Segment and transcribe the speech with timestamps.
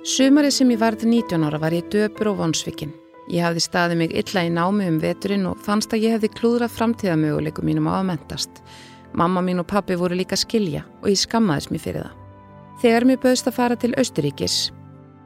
[0.00, 2.94] Sumarið sem ég varði 19 ára var ég döpur og vonsvikinn.
[3.28, 6.72] Ég hafði staðið mig illa í námi um veturinn og fannst að ég hefði klúðrað
[6.78, 8.62] framtíðamöguleikum mínum á að mentast.
[9.12, 12.16] Mamma mín og pappi voru líka skilja og ég skammaðis mér fyrir það.
[12.80, 14.56] Þegar mér bauðst að fara til Austuríkis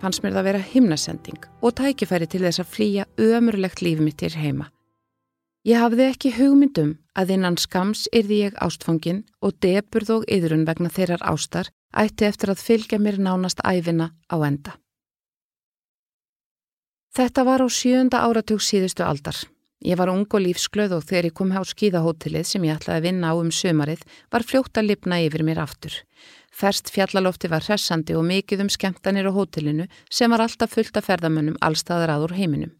[0.02, 4.18] fannst mér það að vera himnasending og tækifæri til þess að flýja ömurlegt lífið mitt
[4.18, 4.73] til heima.
[5.65, 10.91] Ég hafði ekki hugmyndum að innan skams yrði ég ástfangin og deburð og yðrun vegna
[10.91, 14.74] þeirrar ástar ætti eftir að fylgja mér nánast æfina á enda.
[17.15, 19.37] Þetta var á sjönda áratug síðustu aldar.
[19.85, 23.05] Ég var ung og lífsglöð og þegar ég kom á skíðahótelið sem ég ætlaði að
[23.05, 24.01] vinna á um sömarið
[24.33, 25.93] var fljótt að lipna yfir mér aftur.
[26.51, 31.07] Ferst fjallalofti var hressandi og mikið um skemmtanir á hótelinu sem var alltaf fullt af
[31.11, 32.73] ferðamönnum allstaðar aður heiminum.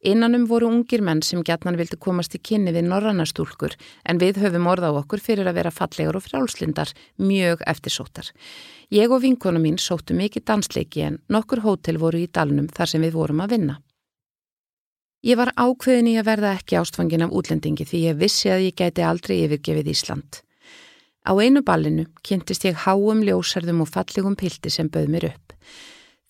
[0.00, 3.74] Innanum voru ungir menn sem gætnan vildi komast í kynni við norrannastúlkur
[4.08, 8.30] en við höfum orða á okkur fyrir að vera fallegar og frálslindar, mjög eftirsóttar.
[8.88, 13.04] Ég og vinkona mín sóttu mikið dansleiki en nokkur hótel voru í dalnum þar sem
[13.04, 13.76] við vorum að vinna.
[15.20, 18.80] Ég var ákveðin í að verða ekki ástfangin af útlendingi því ég vissi að ég
[18.80, 20.40] gæti aldrei yfirgefið Ísland.
[21.28, 25.52] Á einu ballinu kynntist ég háum ljósarðum og fallegum pildi sem bauð mér upp.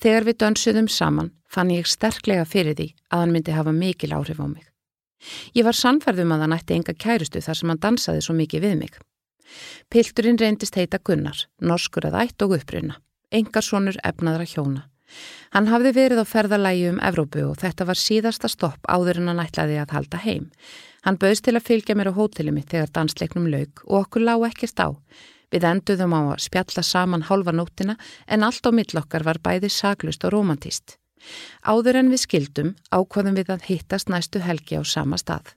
[0.01, 4.41] Þegar við dönsuðum saman fann ég sterklega fyrir því að hann myndi hafa mikil áhrif
[4.41, 4.65] á mig.
[5.53, 8.77] Ég var sannferðum að hann ætti enga kærustu þar sem hann dansaði svo mikið við
[8.81, 8.95] mig.
[9.91, 12.97] Pilturinn reyndist heita Gunnar, norskur að ætt og uppruna,
[13.35, 14.87] engarsonur efnaðra hjóna.
[15.51, 19.43] Hann hafði verið á ferðalægi um Evrópu og þetta var síðasta stopp áður en hann
[19.43, 20.47] ætlaði að halda heim.
[21.03, 24.47] Hann bauðst til að fylgja mér á hóteli mitt þegar dansleiknum laug og okkur lág
[24.53, 24.89] ekkert á.
[25.51, 27.97] Við enduðum á að spjalla saman hálfa nóttina
[28.27, 30.97] en allt á millokkar var bæði saglust og romantist.
[31.67, 35.57] Áður en við skildum ákvaðum við að hittast næstu helgi á sama stað.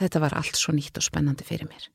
[0.00, 1.90] Þetta var allt svo nýtt og spennandi fyrir mér.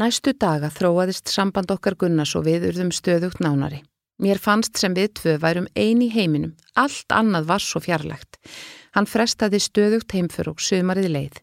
[0.00, 3.82] Næstu daga þróaðist samband okkar Gunnars og við urðum stöðugt nánari.
[4.20, 8.36] Mér fannst sem við tvö værum eini heiminum, allt annað var svo fjarlægt.
[8.96, 11.36] Hann frestaði stöðugt heimfur og sömarið leið.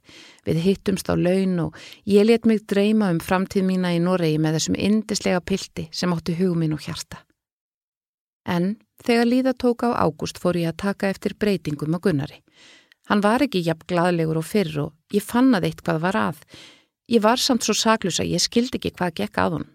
[0.47, 1.78] Við hittumst á laun og
[2.08, 6.35] ég let mig dreyma um framtíð mína í Noregi með þessum indislega pilti sem átti
[6.40, 7.24] hugminn og hjarta.
[8.47, 12.44] En þegar líða tók á ágúst fór ég að taka eftir breytingum á Gunnari.
[13.08, 16.40] Hann var ekki jafn gladlegur og fyrr og ég fannaði eitt hvað var að.
[17.08, 19.74] Ég var samt svo saklus að ég skildi ekki hvað gekk að honum.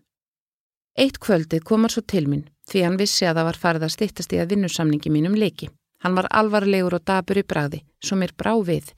[1.00, 3.94] Eitt kvöldið kom hann svo til mín því hann vissi að það var farið að
[3.94, 5.70] stittast í að vinnusamningi mínum leiki.
[6.02, 8.90] Hann var alvarlegur og dabur í bræði, svo mér brá við.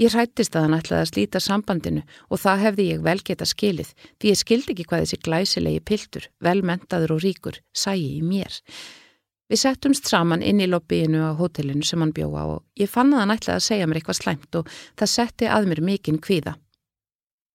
[0.00, 3.92] Ég hrættist að hann ætlaði að slíta sambandinu og það hefði ég vel geta skilið
[3.94, 8.58] því ég skildi ekki hvað þessi glæsilegi piltur, velmentaður og ríkur, sæi í mér.
[9.48, 13.22] Við settumst saman inn í lobbyinu á hotellinu sem hann bjóða og ég fann að
[13.22, 16.56] hann ætlaði að segja mér eitthvað slæmt og það setti að mér mikinn kvíða.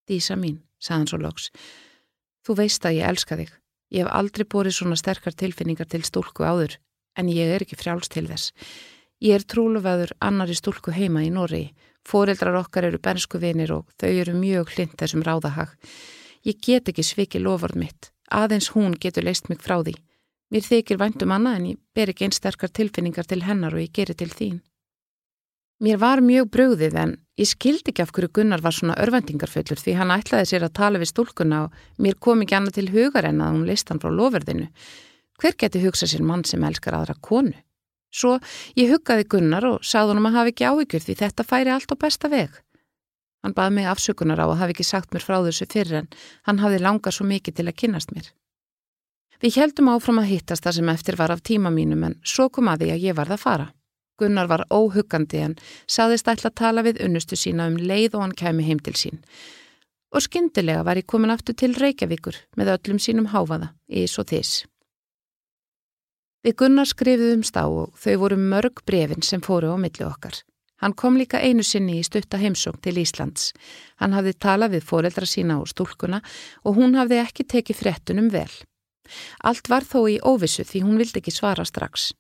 [0.07, 1.49] Dísa mín, sagðan svo loks,
[2.47, 3.51] þú veist að ég elska þig.
[3.91, 6.77] Ég hef aldrei borið svona sterkar tilfinningar til stúlku áður
[7.17, 8.53] en ég er ekki frjáls til þess.
[9.19, 11.73] Ég er trúluveður annari stúlku heima í Nóri.
[12.07, 15.73] Fóreldrar okkar eru bensku vinir og þau eru mjög hlind þessum ráðahag.
[16.47, 18.13] Ég get ekki svikið loford mitt.
[18.31, 19.97] Aðeins hún getur leist mig frá því.
[20.49, 24.17] Mér þykir væntum annað en ég ber ekki einsterkar tilfinningar til hennar og ég gerir
[24.17, 24.61] til þín.
[25.79, 29.93] Mér var mjög bröðið en ég skildi ekki af hverju Gunnar var svona örvendingarfullur því
[29.99, 33.39] hann ætlaði sér að tala við stúlkunna og mér kom ekki annað til hugar en
[33.45, 34.67] að hún leist hann frá lofverðinu.
[35.39, 37.55] Hver geti hugsað sér mann sem elskar aðra konu?
[38.11, 38.39] Svo
[38.75, 41.95] ég huggaði Gunnar og sagði hann að hafa ekki áhyggjur því þetta færi allt á
[42.01, 42.49] besta veg.
[43.45, 46.09] Hann baði mig afsökunar á að hafa ekki sagt mér frá þessu fyrir en
[46.49, 48.31] hann hafði langað svo mikið til að kynast mér.
[49.39, 52.67] Við heldum áfram að hittast það sem eftir var af tíma mínum en svo kom
[52.67, 53.67] að því að ég varð að fara.
[54.19, 55.55] Gunnar var óhuggandi en
[55.87, 59.21] saðist ætla að tala við unnustu sína um leið og hann kemi heim til sín.
[60.11, 64.65] Og skyndilega var ég komin aftur til Reykjavíkur með öllum sínum háfaða, ís og þess.
[66.45, 70.37] Við Gunnar skrifiðumst á og þau voru mörg brefin sem fóru á milli okkar.
[70.79, 73.51] Hann kom líka einu sinni í stutta heimsókn til Íslands.
[73.99, 76.21] Hann hafði talað við foreldra sína og stúlkuna
[76.63, 78.51] og hún hafði ekki tekið frettunum vel.
[79.43, 82.13] Allt var þó í óvissu því hún vildi ekki svara strax.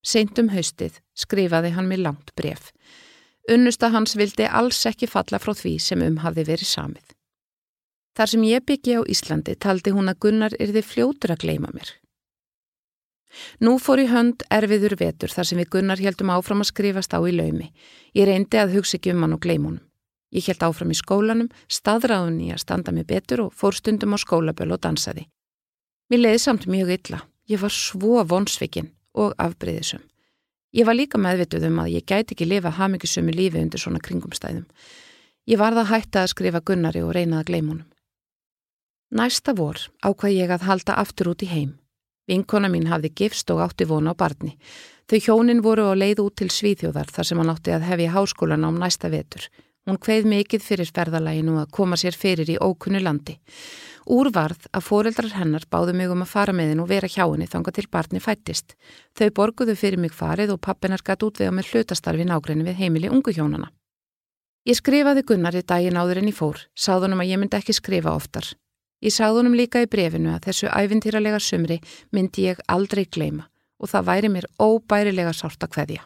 [0.00, 2.72] Seintum haustið skrifaði hann mér langt bref.
[3.52, 7.04] Unnusta hans vildi alls ekki falla frá því sem um hafði verið samið.
[8.16, 11.92] Þar sem ég byggi á Íslandi taldi hún að Gunnar yrði fljótur að gleima mér.
[13.60, 17.20] Nú fór í hönd erfiður vetur þar sem við Gunnar heldum áfram að skrifast á
[17.24, 17.72] í laumi.
[18.16, 19.80] Ég reyndi að hugsa ekki um hann og gleimunum.
[20.32, 24.18] Ég held áfram í skólanum, staðráðun í að standa mig betur og fór stundum á
[24.20, 25.26] skólabölu og dansaði.
[26.08, 27.20] Mér leiði samt mjög illa.
[27.48, 30.00] Ég var svo vonsvikinn og afbreyðisum.
[30.72, 34.64] Ég var líka meðvituð um að ég gæti ekki lifa hafmyggisömu lífi undir svona kringumstæðum.
[35.44, 37.88] Ég varða hætta að skrifa Gunnari og reynaði að gleimunum.
[39.12, 41.74] Næsta vor ákvað ég að halda aftur út í heim.
[42.30, 44.54] Vinkona mín hafði gifst og átti vona á barni.
[45.10, 48.66] Þau hjónin voru á leið út til Svíþjóðar þar sem hann átti að hefja háskólan
[48.66, 49.48] á næsta vetur.
[49.82, 53.34] Hún kveið mikið fyrir ferðalæginu að koma sér fyrir í ókunnu landi.
[54.06, 57.50] Úrvarð að foreldrar hennar báðu mig um að fara með henn og vera hjá henni
[57.50, 58.76] þanga til barni fættist.
[59.18, 63.34] Þau borguðu fyrir mig farið og pappinar gætt útvega með hlutastarfi nágrinni við heimili ungu
[63.34, 63.72] hjónana.
[64.62, 68.46] Ég skrifaði Gunnari daginn áður en ég fór, sáðunum að ég myndi ekki skrifa oftar.
[69.02, 71.80] Ég sagði honum líka í brefinu að þessu æfintýralega sumri
[72.14, 73.48] myndi ég aldrei gleima
[73.82, 76.04] og það væri mér óbærilega sárt að hveðja.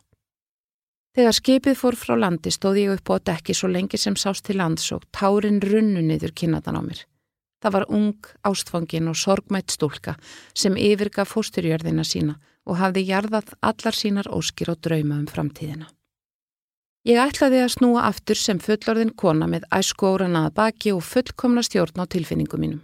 [1.17, 4.59] Þegar skipið fór frá landi stóði ég upp á dekki svo lengi sem sást til
[4.61, 7.05] lands og tárin runnu niður kynatan á mér.
[7.61, 10.17] Það var ung, ástfangin og sorgmætt stúlka
[10.53, 12.37] sem yfirgaf fósturjörðina sína
[12.69, 15.89] og hafði jarðað allar sínar óskir og drauma um framtíðina.
[17.06, 21.62] Ég ætlaði að snúa aftur sem fullorðin kona með æsku óran að baki og fullkomna
[21.62, 22.81] stjórn á tilfinningum mínum.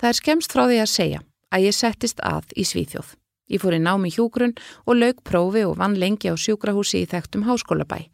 [0.00, 1.20] Það er skemst frá því að segja
[1.52, 3.10] að ég settist að í Svíþjóð.
[3.52, 4.56] Ég fór í námi hjúgrunn
[4.88, 8.08] og laug prófi og vann lengi á sjúkrahúsi í þekktum háskólabæ.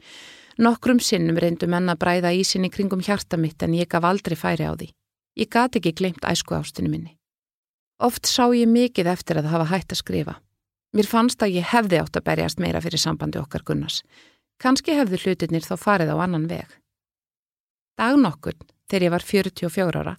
[0.58, 4.74] Nokkrum sinnum reyndu menna bræða ísinni kringum hjarta mitt en ég gaf aldrei færi á
[4.74, 4.90] því.
[5.38, 7.14] Ég gati ekki glemt æsku ástinu minni.
[8.02, 10.40] Oft sá ég mikið eftir að hafa hægt að skrifa.
[10.92, 14.02] Mér fannst að ég hefði átt að berjast meira fyrir sambandi okkar Gunnars.
[14.60, 16.68] Kanski hefðu hlutinir þá farið á annan veg.
[18.00, 18.60] Dagnokkurn,
[18.90, 20.14] þegar ég var 44 ára,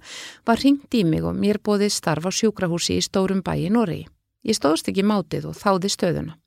[0.46, 4.04] var ringt í mig og mér bóðið starf á sjúkrahúsi í stórum bæi Nóri.
[4.44, 6.38] Ég stóðst ekki mátið og þáði stöðuna.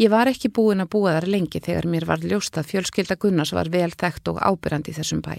[0.00, 3.52] Ég var ekki búin að búa þar lengi þegar mér var ljóst að fjölskylda Gunnars
[3.52, 5.36] var vel þekkt og ábyrrandi í þessum bæ.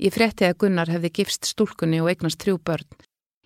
[0.00, 2.86] Ég frétti að Gunnar hefði gifst stúlkunni og eignast trjú börn.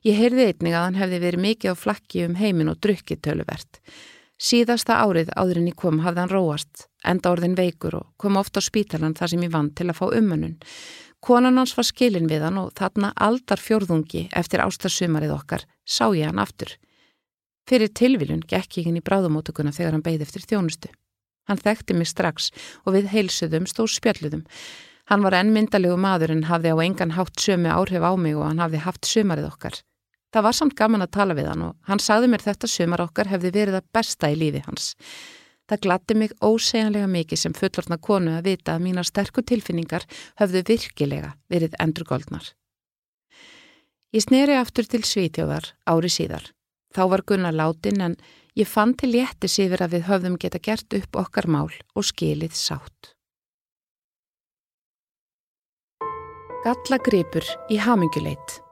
[0.07, 3.81] Ég heyrði einnig að hann hefði verið mikið á flakki um heimin og drukkið töluvert.
[4.41, 8.59] Síðasta árið áður en ég kom hafði hann róast, enda orðin veikur og kom ofta
[8.59, 10.57] á spítalan þar sem ég vann til að fá umönnun.
[11.25, 16.27] Konan hans var skilin við hann og þarna aldar fjörðungi eftir ástarsumarið okkar sá ég
[16.27, 16.75] hann aftur.
[17.65, 20.91] Fyrir tilviljun gekk ég inn í bráðumótökuna þegar hann beigði eftir þjónustu.
[21.49, 22.51] Hann þekkti mig strax
[22.85, 24.45] og við heilsuðum stóð spjalluðum.
[25.09, 28.61] Hann var ennmyndalegu maður en hafði á engan hátt sömu áhrif á mig og hann
[28.61, 29.81] hafði haft sumarið okkar.
[30.35, 33.29] Það var samt gaman að tala við hann og hann sagði mér þetta sumar okkar
[33.31, 34.87] hefði verið að besta í lífi hans.
[35.71, 40.03] Það glatti mig ósegjanlega mikið sem fullortna konu að vita að mína sterku tilfinningar
[40.41, 42.51] höfðu virkilega verið endurgoldnar.
[44.11, 46.51] Ég sneri aftur til Svítjóðar ári síðar.
[46.95, 48.19] Þá var Gunnar látin en
[48.59, 52.59] ég fann til léttis yfir að við höfðum geta gert upp okkar mál og skilið
[52.59, 53.15] sátt.
[56.67, 58.64] Galla gripur í haminguleit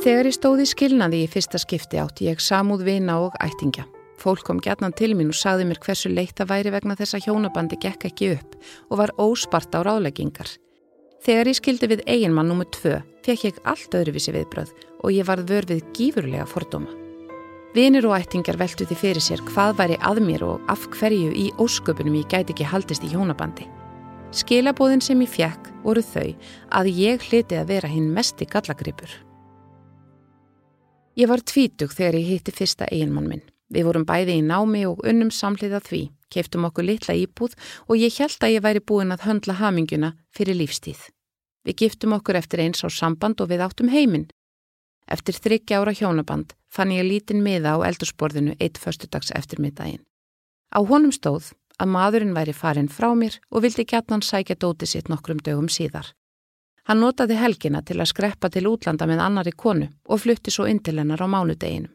[0.00, 3.82] Þegar ég stóði skilnaði í fyrsta skipti átti ég samúð vina og ættingja.
[4.16, 7.26] Fólk kom gætnan til mín og sagði mér hversu leitt það væri vegna þess að
[7.26, 8.56] hjónabandi gekk ekki upp
[8.88, 10.48] og var óspart á ráðleggingar.
[11.20, 12.64] Þegar ég skildi við eiginmann nr.
[12.80, 12.96] 2
[13.28, 14.74] fekk ég allt öðruvísi viðbröð
[15.04, 16.96] og ég varð vör við gífurlega fordóma.
[17.76, 21.50] Vinir og ættingar veltu því fyrir sér hvað væri að mér og af hverju í
[21.60, 23.68] ósköpunum ég gæti ekki haldist í hjónabandi.
[24.32, 26.30] Skilabóðin sem ég fekk voru þau
[26.72, 29.12] að ég hliti að vera hinn mest í gallagripur.
[31.18, 33.46] Ég var tvítug þegar ég hitti fyrsta eiginmann minn.
[33.70, 37.54] Við vorum bæði í námi og unnum samhliða því, keiftum okkur litla íbúð
[37.86, 41.00] og ég held að ég væri búin að höndla haminguna fyrir lífstíð.
[41.66, 44.30] Við giftum okkur eftir eins á samband og við áttum heiminn.
[45.10, 50.06] Eftir þryggja ára hjónaband fann ég lítinn miða á eldursporðinu eitt förstudags eftir middaginn.
[50.70, 55.10] Á honum stóð að maðurinn væri farin frá mér og vildi gætnan sækja dóti sitt
[55.10, 56.14] nokkrum dögum síðar.
[56.88, 60.80] Hann notaði helgina til að skreppa til útlanda með annari konu og flutti svo inn
[60.84, 61.92] til hennar á mánudeginum.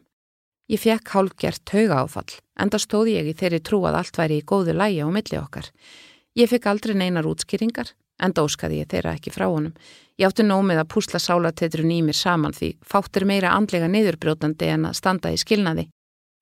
[0.66, 4.46] Ég fekk hálfgert hauga áfall, enda stóði ég í þeirri trú að allt væri í
[4.46, 5.68] góðu lægi á milli okkar.
[6.34, 9.76] Ég fekk aldrei neinar útskýringar, enda óskaði ég þeirra ekki frá honum.
[10.18, 14.90] Ég átti nómið að púsla sálatetrun í mér saman því fáttir meira andlega niðurbrjótandi en
[14.90, 15.86] að standa í skilnaði.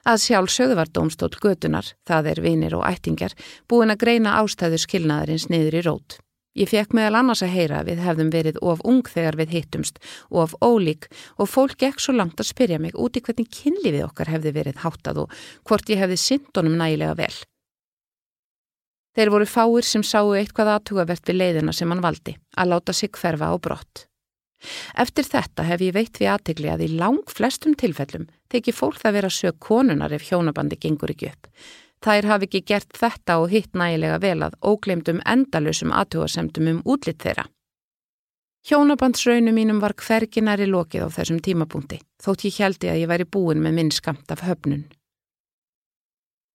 [0.08, 3.32] Að sjálf sögðu var dómstól götunar, það er vinir og ættingar,
[3.68, 6.18] búin að greina ástæður skilnaðarins niður í rót.
[6.54, 9.98] Ég fekk meðal annars að heyra að við hefðum verið of ung þegar við hittumst
[10.30, 14.30] of ólík og fólk gekk svo langt að spyrja mig út í hvernig kynlífið okkar
[14.30, 15.34] hefði verið háttað og
[15.66, 17.34] hvort ég hefði syndunum nægilega vel.
[19.14, 23.10] Þeir voru fáir sem sáu eitthvað aðtugavert við leiðina sem hann valdi, að láta sig
[23.14, 24.06] hverfa á brott.
[24.98, 29.16] Eftir þetta hef ég veit við aðtegli að í lang flestum tilfellum þykir fólk það
[29.18, 31.50] vera sög konunar ef hjónabandi gengur ekki upp.
[32.04, 37.22] Þær hafi ekki gert þetta og hitt nægilega vel að óglemdum endalösum aðtjóðasemdum um útlitt
[37.24, 37.46] þeirra.
[38.68, 43.64] Hjónabandsraunu mínum var hverginari lokið á þessum tímapunkti, þótt ég heldi að ég væri búin
[43.64, 44.86] með minn skamt af höfnun.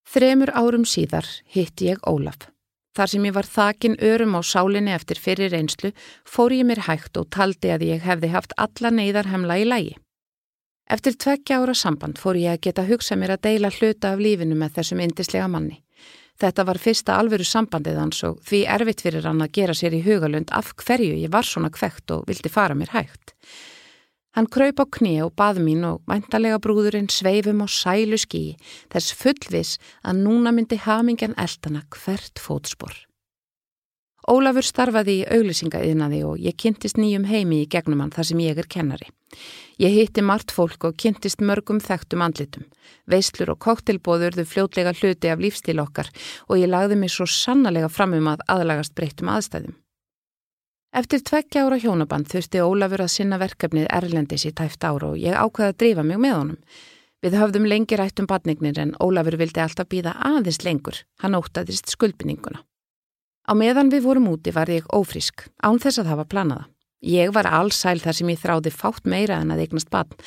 [0.10, 2.48] Þremur árum síðar hitti ég Ólaf.
[2.98, 5.91] Þar sem ég var þakin örum á sálinni eftir fyrir reynslu,
[6.25, 9.94] fór ég mér hægt og taldi að ég hefði haft alla neyðarhemla í lægi.
[10.89, 14.55] Eftir tveggja ára samband fór ég að geta hugsað mér að deila hluta af lífinu
[14.58, 15.84] með þessum indislega manni.
[16.41, 20.00] Þetta var fyrsta alveru sambandið hans og því erfitt fyrir hann að gera sér í
[20.05, 23.36] hugalund af hverju ég var svona kvekt og vildi fara mér hægt.
[24.34, 28.43] Hann kraup á kní og bað mín og væntalega brúðurinn sveifum á sælu skí
[28.89, 33.09] þess fullvis að núna myndi hamingjan eldana hvert fótspor.
[34.28, 38.60] Ólafur starfaði í auglýsingaðinaði og ég kynntist nýjum heimi í gegnum hann þar sem ég
[38.60, 39.08] er kennari.
[39.80, 42.66] Ég hitti margt fólk og kynntist mörgum þekktum andlitum.
[43.08, 46.12] Veislur og koktelbóður þau fljótlega hluti af lífstíl okkar
[46.50, 49.78] og ég lagði mig svo sannlega fram um að aðlagast breyttum aðstæðum.
[50.90, 55.38] Eftir tveggja ára hjónaband þurfti Ólafur að sinna verkefnið Erlendis í tæft ára og ég
[55.38, 56.64] ákveði að drífa mig með honum.
[57.22, 61.04] Við höfðum lengi rætt um badnignir en Ólafur vildi alltaf býða aðeins lengur.
[61.22, 62.64] Hann ótaðist skuldbinninguna.
[63.50, 66.68] Á meðan við vorum úti var ég ófrísk, án þess að hafa planaða.
[67.01, 70.20] Ég var allsæl þar sem ég þráði fátt meira en að eignast badn,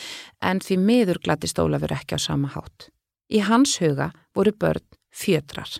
[0.42, 2.88] en því miður glattist Ólafur ekki á sama hátt.
[3.30, 4.82] Í hans huga voru börn
[5.14, 5.70] fjötrar.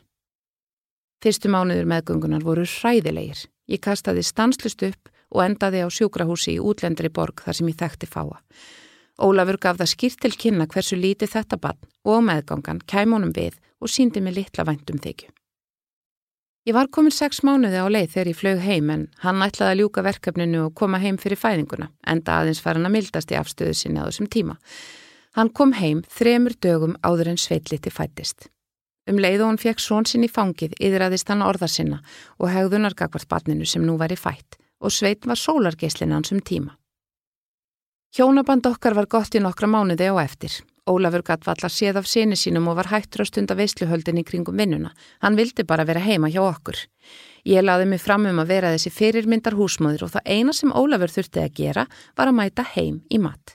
[1.24, 3.48] Fyrstu mánuður meðgöngunar voru hræðilegir.
[3.66, 8.06] Ég kastaði stanslust upp og endaði á sjúkrahúsi í útlendri borg þar sem ég þekkti
[8.06, 8.38] fáa.
[9.18, 13.58] Ólafur gaf það skýrt til kynna hversu lítið þetta bann og meðgangan kæm honum við
[13.82, 15.32] og síndi mig litla væntum þykju.
[16.62, 19.80] Ég var komin sex mánuði á leið þegar ég flög heim en hann ætlaði að
[19.80, 23.74] ljúka verkefninu og koma heim fyrir fæðinguna, enda aðeins fara hann að mildast í afstöðu
[23.74, 24.54] sinni á þessum tíma.
[25.34, 28.46] Hann kom heim þremur dögum áður en sveitliti fættist.
[29.10, 31.98] Um leið og hann fekk són sinn í fangið yðraðist hann orða sinna
[32.38, 36.38] og hegðunar gagvart barninu sem nú var í fætt og sveit var sólargeislinn hans um
[36.38, 36.76] tíma.
[38.14, 40.62] Hjónaband okkar var gott í nokkra mánuði á eftir.
[40.90, 44.58] Ólafur gatt vallar séð af sinni sínum og var hættur á stunda veisluhöldin í kringum
[44.58, 44.90] vinnuna.
[45.22, 46.74] Hann vildi bara vera heima hjá okkur.
[47.46, 51.14] Ég laði mig fram um að vera þessi fyrirmyndar húsmóður og það eina sem Ólafur
[51.14, 51.86] þurfti að gera
[52.18, 53.54] var að mæta heim í mat.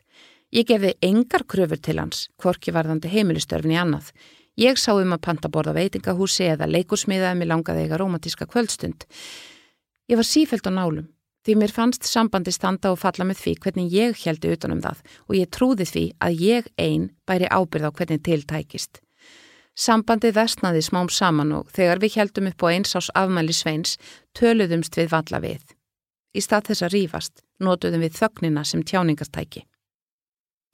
[0.55, 4.13] Ég gefði engar kröfur til hans, hvorki varðandi heimilistörfni annað.
[4.55, 9.03] Ég sá um að panta borða veitingahúsi eða leikusmiðaði mig langaði eiga romantíska kvöldstund.
[10.07, 11.12] Ég var sífælt á nálum
[11.48, 15.36] því mér fannst sambandi standa og falla með því hvernig ég heldi utanum það og
[15.38, 19.00] ég trúði því að ég einn bæri ábyrð á hvernig tiltækist.
[19.77, 23.96] Sambandi vestnaði smám saman og þegar við heldum upp á einsás afmæli sveins
[24.36, 25.63] töluðumst við valla við.
[26.36, 29.63] Í stað þess að rýfast notuðum við þögnina sem tjáningastæki.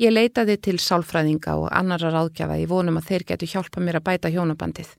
[0.02, 4.08] Ég leitaði til sálfræðinga og annara ráðgjafa í vonum að þeir getu hjálpa mér að
[4.08, 4.90] bæta hjónabandið.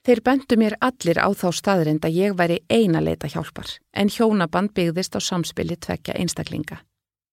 [0.00, 4.72] Þeir bendu mér allir á þá staðrind að ég væri eina leita hjálpar, en hjónaband
[4.72, 6.78] byggðist á samspili tvekja einstaklinga.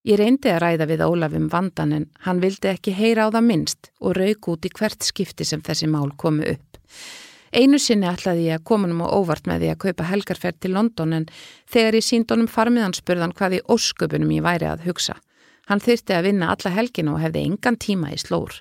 [0.04, 3.88] Ég reyndi að ræða við Ólafum vandan en hann vildi ekki heyra á það minnst
[4.00, 6.78] og rauk út í hvert skipti sem þessi mál komu upp.
[7.56, 10.74] Einu sinni ætlaði ég að koma um og óvart með því að kaupa helgarferð til
[10.76, 11.26] London en
[11.72, 15.16] þegar ég sínd honum farmiðanspurðan hvað í ósköpunum ég væri að hugsa.
[15.68, 18.60] Hann þyrti að vinna alla helgin og hefði engan tíma í slór.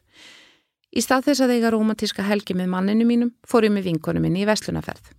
[0.96, 4.44] Í stað þess að eiga romantíska helgi með manninu mínum fór ég með vinkonum minni
[4.46, 5.12] í Veslunaferð.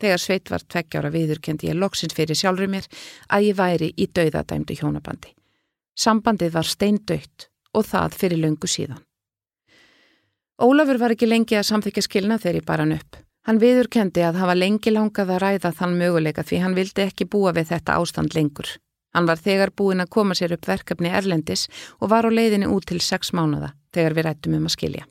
[0.00, 2.88] Þegar sveit var tveggjára viðurkendi ég loksins fyrir sjálfur mér
[3.32, 5.32] að ég væri í dauðadæmdu hjónabandi.
[5.96, 9.00] Sambandið var steindautt og það fyrir löngu síðan.
[10.60, 13.16] Ólafur var ekki lengi að samþykja skilna þegar ég bara hann upp.
[13.46, 17.52] Hann viðurkendi að hafa lengi langað að ræða þann möguleika því hann vildi ekki búa
[17.56, 18.68] við þetta ástand lengur.
[19.16, 21.70] Hann var þegar búin að koma sér upp verkefni Erlendis
[22.04, 25.06] og var á leiðinni út til sex mánada þegar við rættum um að skilja.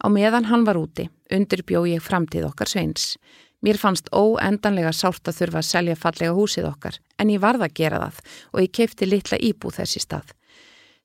[0.00, 3.14] Á meðan hann var úti, undirbjó ég framtíð okkar sveins.
[3.60, 7.76] Mér fannst óendanlega sált að þurfa að selja fallega húsið okkar, en ég varða að
[7.76, 8.18] gera það
[8.52, 10.32] og ég keipti litla íbúð þessi stað.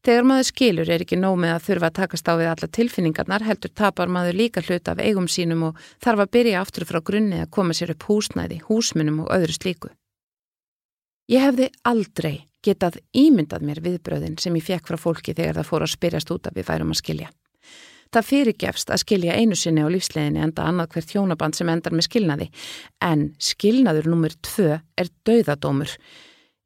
[0.02, 3.44] Þegar maður skilur er ekki nóg með að þurfa að takast á við alla tilfinningarnar,
[3.46, 7.44] heldur tapar maður líka hluta af eigum sínum og þarf að byrja aftur frá grunni
[7.44, 9.92] að koma sér upp húsnæði, húsmunum og öðru slíku.
[11.32, 15.86] Ég hefði aldrei getað ímyndað mér viðbröðin sem ég fekk frá fólki þegar það fór
[15.86, 17.30] að spyrjast út að við værum að skilja.
[18.12, 22.10] Það fyrirgefst að skilja einu sinni á lífsleginni enda annað hvert hjónaband sem endar með
[22.10, 22.50] skilnaði,
[23.00, 25.96] en skilnaður nummer tvö er dauðadómur.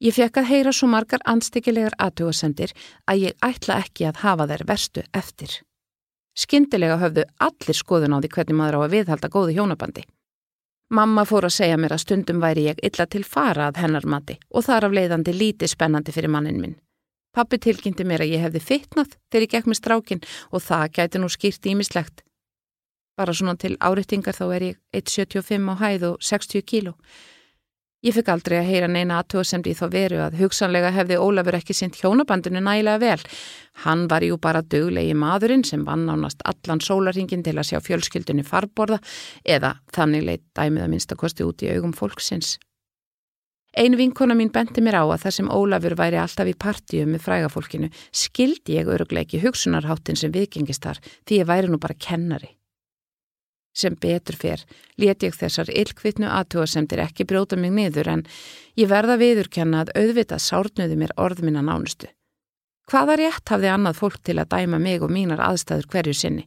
[0.02, 2.74] Ég fekk að heyra svo margar anstíkilegar aðtugasendir
[3.06, 5.60] að ég ætla ekki að hafa þær verstu eftir.
[6.34, 10.10] Skyndilega höfðu allir skoðun á því hvernig maður á að viðhalda góðu hjónabandi.
[10.94, 14.36] Mamma fór að segja mér að stundum væri ég illa til fara að hennar mati
[14.54, 16.76] og þar af leiðandi lítið spennandi fyrir mannin minn.
[17.34, 21.22] Pappi tilkynnti mér að ég hefði fitnað þegar ég gekk með strákin og það gæti
[21.22, 22.22] nú skýrt ímislegt.
[23.18, 26.94] Bara svona til áreitingar þá er ég 1,75 á hæð og 60 kíló.
[28.06, 31.74] Ég fikk aldrei að heyra neina aðtöðasemdi í þá veru að hugsanlega hefði Ólafur ekki
[31.74, 33.24] sint hjónabandinu nægilega vel.
[33.82, 38.46] Hann var jú bara döglegi maðurinn sem vann ánast allan sólarhingin til að sjá fjölskyldunni
[38.46, 39.00] farborða
[39.42, 42.60] eða þannig leitt dæmið að minnstakosti út í augum fólksins.
[43.74, 47.26] Einu vinkona mín benti mér á að þar sem Ólafur væri alltaf í partíu með
[47.26, 52.54] frægafólkinu skildi ég örugleiki hugsunarháttin sem viðgengist þar því ég væri nú bara kennari.
[53.76, 54.62] Sem betur fyrr
[55.02, 58.26] let ég þessar illkvitnu aðtúasemtir ekki bróta mig niður en
[58.80, 62.08] ég verða viðurkenna að auðvitað sárnuði mér orð minna nánustu.
[62.88, 66.46] Hvaða rétt hafði annað fólk til að dæma mig og mínar aðstæður hverju sinni?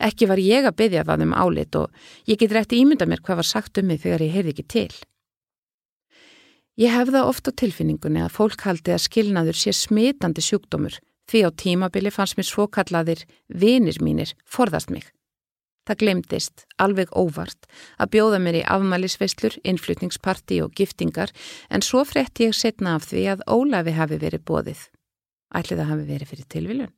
[0.00, 1.90] Ekki var ég að byggja það um álit og
[2.30, 4.94] ég get rétt ímynda mér hvað var sagt um mig þegar ég heyrði ekki til.
[6.80, 10.96] Ég hefða oft á tilfinningunni að fólk haldi að skilnaður sé smitandi sjúkdómur
[11.30, 15.06] því á tímabili fannst mér svokallaðir vinir mínir forðast mig.
[15.84, 17.66] Það glemdist, alveg óvart,
[18.00, 21.32] að bjóða mér í afmælisveislur, innflutningsparti og giftingar
[21.68, 24.86] en svo frétti ég setna af því að Ólafi hafi verið bóðið.
[25.54, 26.94] Ætli það hafi verið fyrir tilviljun.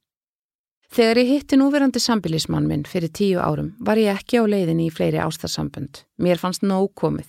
[0.87, 4.95] Þegar ég hitti núverandi sambilismann minn fyrir tíu árum var ég ekki á leiðinni í
[4.95, 6.05] fleiri ástarsambund.
[6.23, 7.27] Mér fannst nóg komið.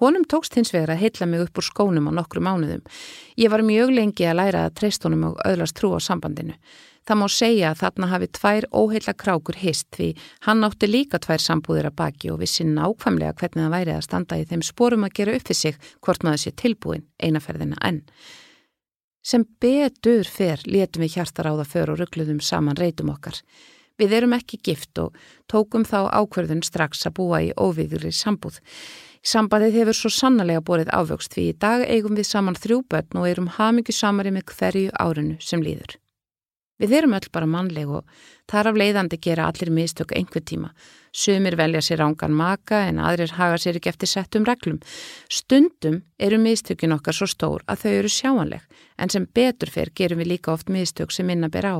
[0.00, 2.84] Honum tókst hins vegar að heitla mig upp úr skónum á nokkru mánuðum.
[3.40, 6.54] Ég var mjög lengi að læra að treyst honum og öðlast trú á sambandinu.
[7.08, 10.10] Það má segja að þarna hafi tvær óheila krákur hist því
[10.46, 14.38] hann átti líka tvær sambúðir að baki og vissi nákvæmlega hvernig það væri að standa
[14.38, 18.04] í þeim sporum að gera upp fyrir sig hvort maður sé tilbúin einaferðina enn.
[19.20, 23.36] Sem betur fyrr letum við hjartar á það för og ruggluðum saman reytum okkar.
[24.00, 25.16] Við erum ekki gift og
[25.50, 28.60] tókum þá ákverðun strax að búa í óviðri sambúð.
[29.20, 33.28] Sambandið hefur svo sannlega borið ávöxt því í dag eigum við saman þrjú börn og
[33.28, 35.98] erum hamingi samari með hverju árinu sem líður.
[36.80, 38.06] Við erum öll bara mannleg og
[38.48, 40.70] þar af leiðandi gera allir mistök einhver tíma.
[41.12, 44.80] Sumir velja sér ángan maka en aðrir haga sér ekki eftir settum reglum.
[45.28, 50.22] Stundum eru mistökin okkar svo stór að þau eru sjáanleg en sem betur fyrr gerum
[50.22, 51.76] við líka oft mistök sem minna ber á.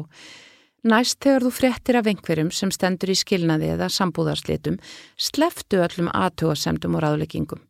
[0.85, 4.79] Næst þegar þú frettir af einhverjum sem stendur í skilnaði eða sambúðarslitum,
[5.17, 7.61] sleftu öllum aðtúasemdum og ráðleggingum.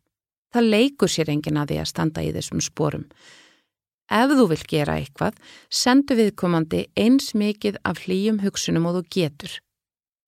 [0.51, 3.03] Það leikur sér engin að því að standa í þessum sporum.
[4.11, 5.37] Ef þú vil gera eitthvað,
[5.71, 9.53] sendu viðkomandi eins mikið af hlýjum hugsunum og þú getur.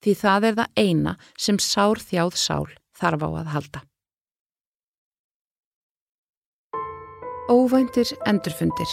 [0.03, 2.69] Því það er það eina sem sár þjáð sál
[2.99, 3.83] þarf á að halda.
[7.51, 8.91] Óvæntir endurfundir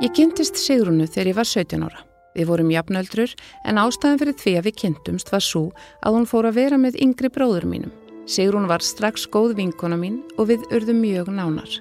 [0.00, 2.04] Ég kynntist Sigrunu þegar ég var 17 ára.
[2.36, 3.34] Við vorum jafnöldrur
[3.68, 5.66] en ástæðan fyrir því að við kynntumst var svo
[6.00, 7.92] að hún fór að vera með yngri bróður mínum.
[8.24, 11.80] Sigrun var strax góð vinkona mín og við urðum mjög nánar.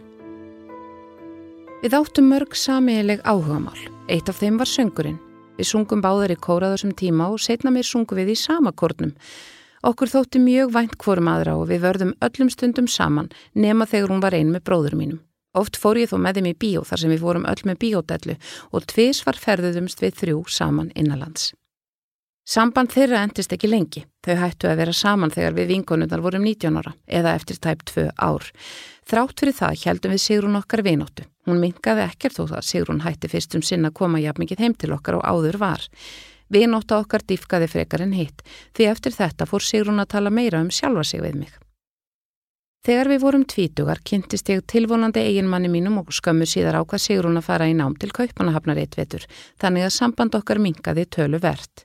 [1.80, 3.78] Við áttum mörg samiðileg áhugamál.
[4.12, 5.16] Eitt af þeim var söngurinn.
[5.56, 9.14] Við sungum báðar í kóraðarsum tíma og setna mér sungum við í sama kórnum.
[9.88, 14.26] Okkur þótti mjög vænt hvorum aðra og við vörðum öllum stundum saman nema þegar hún
[14.26, 15.24] var ein með bróður mínum.
[15.56, 18.36] Oft fór ég þó með þeim í bíó þar sem við fórum öll með bíódellu
[18.76, 21.54] og tvis var ferðuðumst við þrjú saman innanlands.
[22.50, 24.02] Samband þeirra endist ekki lengi.
[24.26, 28.08] Þau hættu að vera saman þegar við vinkonundar vorum 19 ára eða eftir tæp 2
[28.18, 28.48] ár.
[29.10, 31.24] Þrátt fyrir það heldum við Sigrun okkar vinóttu.
[31.50, 34.92] Hún minkaði ekkert þó það Sigrun hætti fyrst um sinna að koma jafnmikið heim til
[34.94, 35.88] okkar og áður var.
[36.54, 38.44] Vinóttu okkar diffkaði frekar en hitt
[38.78, 41.58] því eftir þetta fór Sigrun að tala meira um sjálfa sig við mig.
[42.86, 47.28] Þegar við vorum tvítugar kynntist ég tilvonandi eiginmanni mínum og skömmu síðar á hvað sigur
[47.28, 49.26] hún að fara í nám til kaupanahafnar eitt vetur,
[49.60, 51.84] þannig að samband okkar minkaði tölu verðt.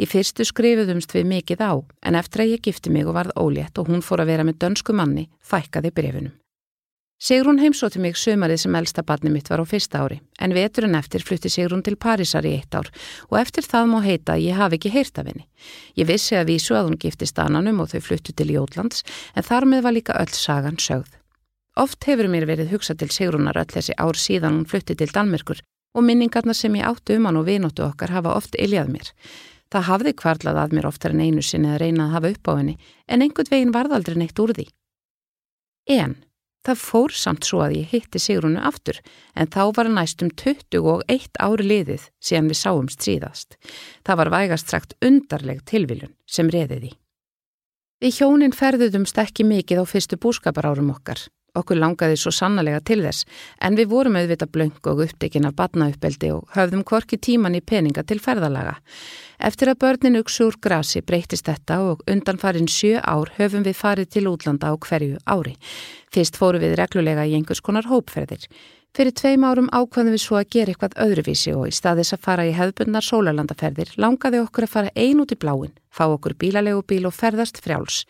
[0.00, 1.72] Í fyrstu skrifuðumst við mikið á,
[2.06, 4.62] en eftir að ég gifti mig og varð ólétt og hún fór að vera með
[4.64, 6.38] dönsku manni, fækkaði brefinum.
[7.22, 11.22] Sigrún heimsóti mig sömarið sem elsta barni mitt var á fyrsta ári, en veturinn eftir
[11.22, 12.88] flutti Sigrún til Parísar í eitt ár
[13.28, 15.44] og eftir það má heita að ég hafi ekki heyrt af henni.
[15.94, 19.04] Ég vissi að vísu að hún gifti stananum og þau fluttu til Jótlands,
[19.38, 21.12] en þar með var líka öll sagan sögð.
[21.78, 25.62] Oft hefur mér verið hugsað til Sigrúnar öll þessi ár síðan hún flutti til Danmerkur
[25.94, 29.14] og minningarna sem ég áttu um hann og vinóttu okkar hafa oft iljað mér.
[29.70, 32.52] Það hafði kvarlað að mér oftar en einu sinni að reyna að hafa upp á
[32.58, 34.66] henni, en einhvern veginn varðaldri neitt úr því.
[35.86, 36.18] En
[36.62, 39.00] Það fór samt svo að ég hitti Sigrunu aftur
[39.34, 43.58] en þá var næstum 21 ári liðið sem við sáumst síðast.
[44.06, 46.94] Það var vægast sagt undarleg tilviljun sem reðiði.
[48.02, 53.26] Við hjónin ferðuðumst ekki mikið á fyrstu búskaparárum okkar Okkur langaði svo sannlega til þess
[53.60, 58.06] en við vorum auðvitað blöng og upptekinn af badnauppeldi og höfðum korki tíman í peninga
[58.08, 58.78] til ferðalaga.
[59.36, 63.76] Eftir að börnin uksu úr grasi breytist þetta og undan farin sjö ár höfum við
[63.76, 65.52] farið til útlanda á hverju ári.
[66.08, 68.46] Fyrst fóru við reglulega í einhvers konar hópferðir.
[68.96, 72.46] Fyrir tveim árum ákvaðum við svo að gera eitthvað öðruvísi og í staðis að fara
[72.48, 77.04] í hefðbundnar sólarlandaferðir langaði okkur að fara ein út í bláin, fá okkur bílalegu bíl
[77.08, 78.06] og ferðast frjáls.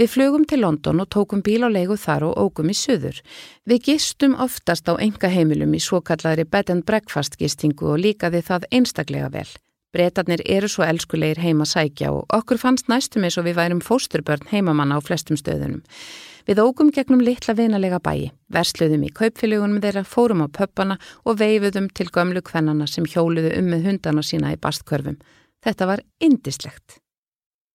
[0.00, 3.18] Við flögum til London og tókum bíl á leigu þar og ógum í söður.
[3.68, 8.40] Við gistum oftast á enga heimilum í svo kallari bed and breakfast gistingu og líkaði
[8.46, 9.50] það einstaklega vel.
[9.92, 14.48] Bretarnir eru svo elskulegir heima sækja og okkur fannst næstum eins og við værum fósturbörn
[14.48, 15.82] heimamanna á flestum stöðunum.
[16.48, 20.96] Við ógum gegnum litla vinalega bæi, versluðum í kaupfélugunum þeirra, fórum á pöppana
[21.28, 25.20] og veifuðum til gömlu kvennana sem hjóluðu um með hundana sína í bastkörfum.
[25.60, 27.02] Þetta var indislegt.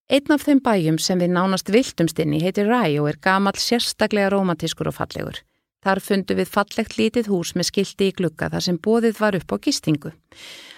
[0.06, 4.92] Einn af þeim bæjum sem við nánast viltumstinni heitir Ræ og er gamal sérstaklega romantískur
[4.92, 5.40] og fallegur.
[5.82, 9.50] Þar fundu við fallegt lítið hús með skildi í glukka þar sem bóðið var upp
[9.50, 10.12] á gistingu.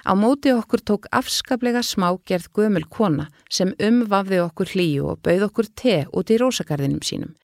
[0.07, 5.71] Á móti okkur tók afskaplega smágerð gömul kona sem umvafði okkur hlýju og bauð okkur
[5.75, 7.35] te út í rósakarðinum sínum.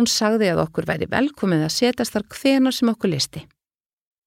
[0.00, 3.44] Hún sagði að okkur væri velkomið að setjast þar hvena sem okkur listi.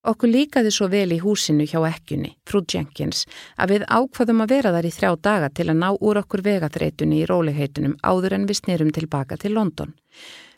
[0.02, 4.72] Okkur líkaði svo vel í húsinu hjá ekkjunni, frú Jenkins, að við ákvaðum að vera
[4.74, 8.58] þar í þrjá daga til að ná úr okkur vegatreitunni í róligheitunum áður en við
[8.64, 9.94] snerum tilbaka til London.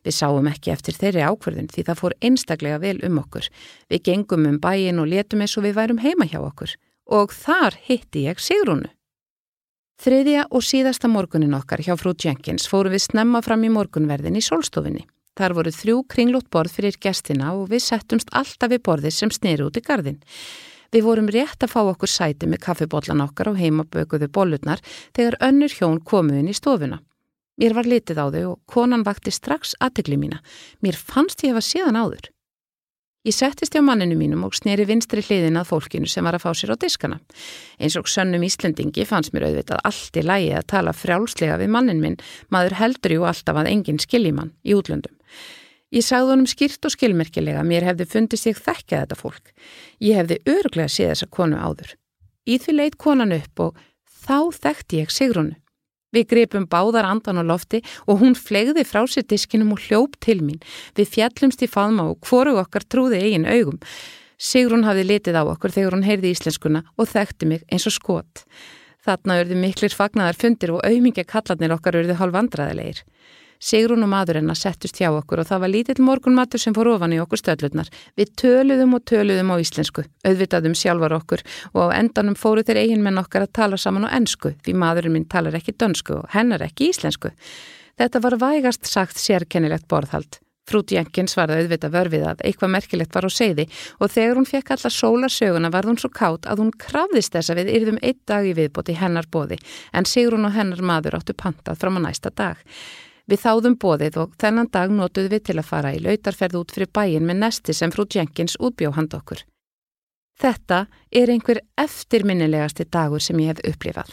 [0.03, 3.49] Við sáum ekki eftir þeirri ákverðin því það fór einstaklega vel um okkur.
[3.91, 6.75] Við gengum um bæin og letum eins og við værum heima hjá okkur.
[7.11, 8.87] Og þar hitti ég Sigrúnu.
[10.03, 14.43] Þriðja og síðasta morgunin okkar hjá frú Jenkins fórum við snemma fram í morgunverðin í
[14.43, 15.03] solstofinni.
[15.39, 19.65] Þar voru þrjú kringlót borð fyrir gestina og við settumst alltaf við borðið sem snýri
[19.65, 20.19] út í gardin.
[20.93, 24.83] Við vorum rétt að fá okkur sæti með kaffibotlan okkar og heimabökuðu bollurnar
[25.17, 26.99] þegar önnur hjón komuðin í stofuna.
[27.57, 30.39] Mér var litið á þau og konan vakti strax aðtegli mína.
[30.85, 32.29] Mér fannst ég hefa síðan áður.
[33.23, 36.49] Ég settist hjá manninu mínum og sneri vinstri hliðin að fólkinu sem var að fá
[36.59, 37.21] sér á diskana.
[37.79, 42.03] Eins og sönnum Íslendingi fannst mér auðvitað allt í lægi að tala frjálslega við mannin
[42.03, 42.19] minn,
[42.51, 45.12] maður heldur jú alltaf að enginn skiljimann í útlöndum.
[45.93, 49.51] Ég sagði honum skýrt og skilmerkilega að mér hefði fundist ég þekkja þetta fólk.
[50.01, 51.91] Ég hefði öruglega séð þessa konu áður.
[52.49, 53.83] Í því leitt konan upp og
[54.25, 55.55] þá þekkti ég Sigrunu.
[56.13, 60.41] Við gripum báðar andan á lofti og hún flegði frá sér diskinum og hljóp til
[60.45, 60.61] mín.
[60.97, 63.79] Við fjallumst í faðma og hvoru okkar trúði eigin augum.
[64.37, 68.43] Sigrun hafði litið á okkur þegar hún heyrði íslenskuna og þekkti mig eins og skot.
[69.03, 72.37] Þarna örði miklir fagnaðar fundir og auðmingja kallarnir okkar örði hálf
[73.63, 77.15] Sigrun og maður hennar settust hjá okkur og það var lítill morgunmatur sem fór ofan
[77.15, 77.87] í okkur stöllurnar.
[78.19, 83.05] Við töluðum og töluðum á íslensku, auðvitaðum sjálfar okkur og á endanum fóru þeir eigin
[83.05, 86.65] menn okkar að tala saman á ennsku því maðurinn minn talar ekki dönsku og hennar
[86.67, 87.31] ekki íslensku.
[87.95, 90.41] Þetta var vægast sagt sérkennilegt borðhald.
[90.67, 93.65] Frúti Jenkins var það auðvitað vörfið að eitthvað merkilegt var á segði
[93.99, 97.59] og þegar hún fekk alla sólarsöguna var hún svo kátt að hún krafðist þess að
[97.61, 99.59] við yrðum einn dag í viðbóti hennar bóði
[99.91, 102.63] en Sigrun og hennar maður áttu pantað fram á næsta dag.
[103.29, 106.89] Við þáðum bóðið og þennan dag notuð við til að fara í lautarferð út fyrir
[106.91, 109.45] bæin með nesti sem frú Jenkins útbjóhand okkur.
[110.43, 114.11] Þetta er einhver eftirminnilegasti dagur sem ég hef upplifað.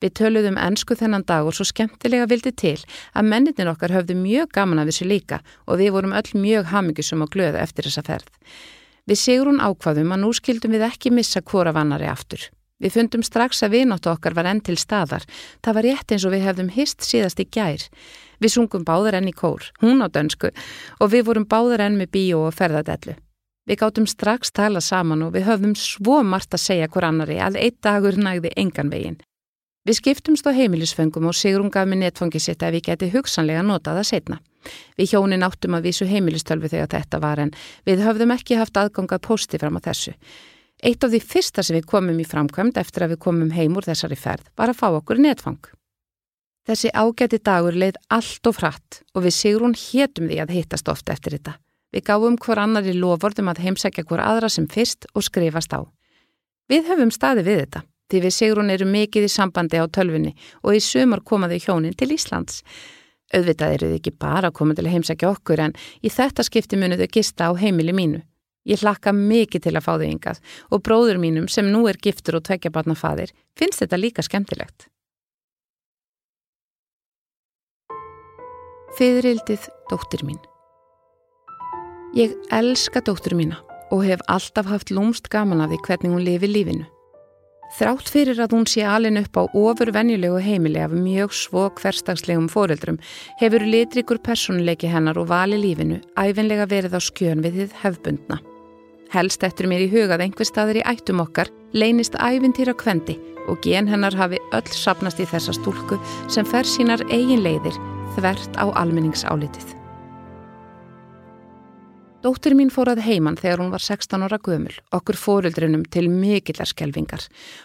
[0.00, 2.76] Við töluðum ennsku þennan dag og svo skemmtilega vildi til
[3.12, 7.24] að mennitin okkar höfðu mjög gaman af þessu líka og við vorum öll mjög hamingisum
[7.24, 8.30] og glöðu eftir þessa ferð.
[9.08, 12.48] Við segur hún ákvaðum að nú skildum við ekki missa hvora vannari aftur.
[12.80, 15.26] Við fundum strax að vináttu okkar var enn til staðar.
[15.60, 17.84] Það var rétt eins og við hefðum hist síðast í gær.
[18.40, 20.52] Við sungum báðar enn í kór, hún á dönsku,
[21.00, 23.16] og við vorum báðar enn með bíó og ferðadellu.
[23.68, 27.60] Við gáttum strax tala saman og við höfðum svo margt að segja hver annari að
[27.60, 29.20] eitt dagur nægði engan veginn.
[29.86, 34.02] Við skiptumst á heimilisfengum og Sigrun gaf mér netfangi sitt að við geti hugsanlega notað
[34.02, 34.40] að setna.
[34.98, 37.52] Við hjónin áttum að vísu heimilistölfi þegar þetta var en
[37.88, 40.12] við höfðum ekki haft aðgangað posti fram á þessu.
[40.84, 43.88] Eitt af því fyrsta sem við komum í framkvæmd eftir að við komum heim úr
[43.88, 45.60] þessari ferð var að fá okkur netfang.
[46.68, 51.14] Þessi ágæti dagur leið allt og frætt og við Sigrún hétum því að hittast ofta
[51.16, 51.56] eftir þetta.
[51.90, 55.80] Við gáum hver annar í lofordum að heimsækja hver aðra sem fyrst og skrifast á.
[56.70, 60.76] Við höfum staði við þetta, því við Sigrún eru mikið í sambandi á tölfunni og
[60.76, 62.60] í sumar komaðu hjónin til Íslands.
[63.34, 66.78] Auðvitað eru þið ekki bara að koma til að heimsækja okkur en í þetta skipti
[66.78, 68.22] munuðu gista á heimili mínu.
[68.68, 72.38] Ég hlakka mikið til að fá þau yngað og bróður mínum sem nú er giftur
[72.38, 74.90] og tvekja barna fadir finnst þetta líka skemmtilegt.
[78.98, 80.38] Fyririldið dóttir mín
[82.18, 83.60] Ég elska dóttur mína
[83.94, 86.86] og hef alltaf haft lúmst gaman af því hvernig hún lifi lífinu.
[87.78, 92.98] Þrátt fyrir að hún sé alin upp á ofurvenjulegu heimili af mjög svo hverstagslegum fóreldrum
[93.38, 98.40] hefur litrikur personleiki hennar og vali lífinu æfinlega verið á skjön við þið hefbundna.
[99.14, 103.86] Helst eftir mér í hugað einhver staður í ættum okkar leynist ævintýra kvendi og gen
[103.86, 107.78] hennar hafi öll sapnast í þessa stúlku sem fer sínar eigin leiðir
[108.16, 109.76] þvert á almenningsálitið.
[112.20, 116.68] Dóttir mín fór að heiman þegar hún var 16 ára gömul, okkur fóruldrinum til mikillar
[116.68, 117.22] skelvingar.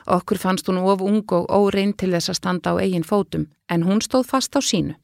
[0.08, 3.84] Okkur fannst hún of ung og órein til þess að standa á eigin fótum, en
[3.84, 4.95] hún stóð fast á sínu.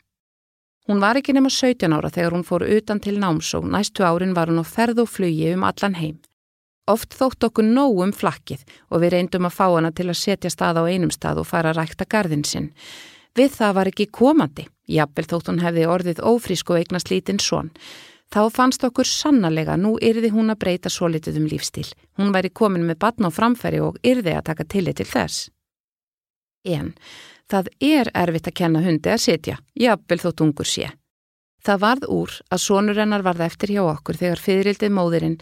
[0.88, 4.34] Hún var ekki nema 17 ára þegar hún fór utan til náms og næstu árin
[4.34, 6.18] var hún á ferð og flugi um allan heim.
[6.88, 10.50] Oft þótt okkur nóg um flakkið og við reyndum að fá hana til að setja
[10.50, 12.72] stað á einum stað og fara að rækta gardin sinn.
[13.36, 17.72] Við það var ekki komandi, jafnvel þótt hún hefði orðið ófrísk og eignast lítinn svon.
[18.32, 21.90] Þá fannst okkur sannarlega nú yrði hún að breyta svo litið um lífstíl.
[22.16, 25.50] Hún væri komin með batn á framfæri og yrði að taka tillit til þess.
[26.64, 26.94] En
[27.52, 30.94] það er erfitt að kenna hundi að sitja, jafnvel þótt ungur sé.
[31.62, 35.38] Það varð úr að sonur hennar varð eftir hjá okkur þegar fyririldið móðurinn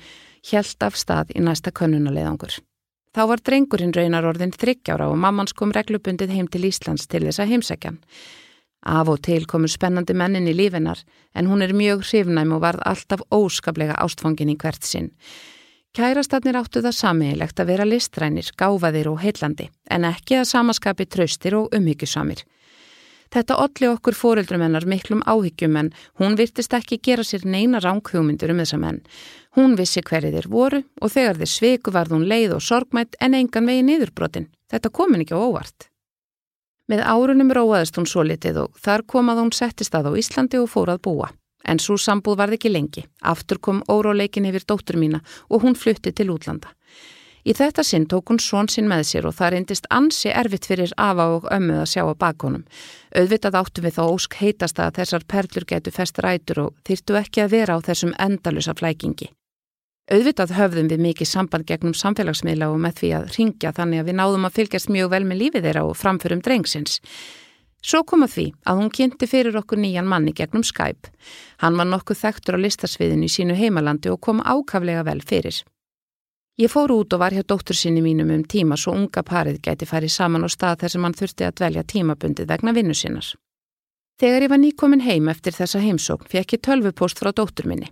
[0.49, 2.57] hjælt af stað í næsta könnunaleðangur.
[3.15, 7.41] Þá var drengurinn raunar orðin þryggjára og mammans kom reglubundið heim til Íslands til þess
[7.41, 7.97] að heimsækjan.
[8.85, 11.01] Af og til komur spennandi mennin í lífinar
[11.35, 15.11] en hún er mjög hrifnæm og varð alltaf óskaplega ástfangin í hvert sinn.
[15.97, 21.57] Kærastadnir áttu það samiðilegt að vera listrænir, gáfaðir og heillandi en ekki að samaskapi traustir
[21.57, 22.45] og umhyggjusamir.
[23.29, 28.53] Þetta olli okkur fóreldrum hennar miklum áhyggjum en hún virtist ekki gera sér neina ránkhugmyndur
[28.53, 29.03] um þessa menn.
[29.57, 33.37] Hún vissi hverju þeir voru og þegar þeir sveiku varð hún leið og sorgmætt en
[33.37, 34.49] engan vegi niðurbrotin.
[34.69, 35.88] Þetta komin ekki á óvart.
[36.89, 40.57] Með árunum róaðist hún svo litið og þar kom að hún settist að á Íslandi
[40.57, 41.29] og fór að búa.
[41.69, 43.03] En svo sambúð varð ekki lengi.
[43.21, 46.71] Aftur kom óróleikin yfir dóttur mína og hún flutti til útlanda.
[47.45, 50.91] Í þetta sinn tók hún svon sinn með sér og það reyndist ansi erfitt fyrir
[50.97, 52.65] afa og ömmu að sjá á bakonum.
[53.15, 57.45] Auðvitað áttum við þá ósk heitast að þessar perlur getu fest rætur og þyrtu ekki
[57.45, 59.29] að vera á þessum endalusa flækingi.
[60.09, 64.15] Auðvitað höfðum við mikið samband gegnum samfélagsmiðla og með því að ringja þannig að við
[64.17, 66.95] náðum að fylgjast mjög vel með lífið þeirra og framförum drengsins.
[67.85, 71.11] Svo kom að því að hún kynnti fyrir okkur nýjan manni gegnum Skype.
[71.61, 75.61] Hann var nokkuð þekktur á listasviðinu í sínu heimalandi og kom ákaflega vel fyrir.
[76.59, 79.85] Ég fór út og var hjá dóttur sinni mínum um tíma svo unga parið gæti
[79.87, 83.29] farið saman á stað þar sem hann þurfti að dvelja tímabundið vegna vinnu sinnar.
[84.19, 87.87] Þegar ég var nýkomin heim eftir þessa heimsókn fekk ég tölvupost frá dóttur minni.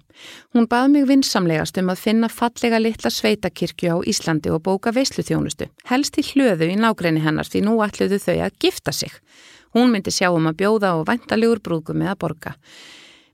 [0.52, 5.70] Hún bað mig vinsamlegast um að finna fallega litla sveitakirkju á Íslandi og bóka veisluþjónustu,
[5.88, 9.14] helst í hlöðu í nágreini hennar því nú ætluðu þau að gifta sig.
[9.72, 12.52] Hún myndi sjá um að bjóða og vantalegur brúkum með að borga.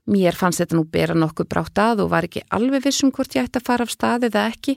[0.06, 3.48] Mér fannst þetta nú bera nokkuð brátt að og var ekki alveg vissum hvort ég
[3.48, 4.76] ætti að fara af stað eða ekki,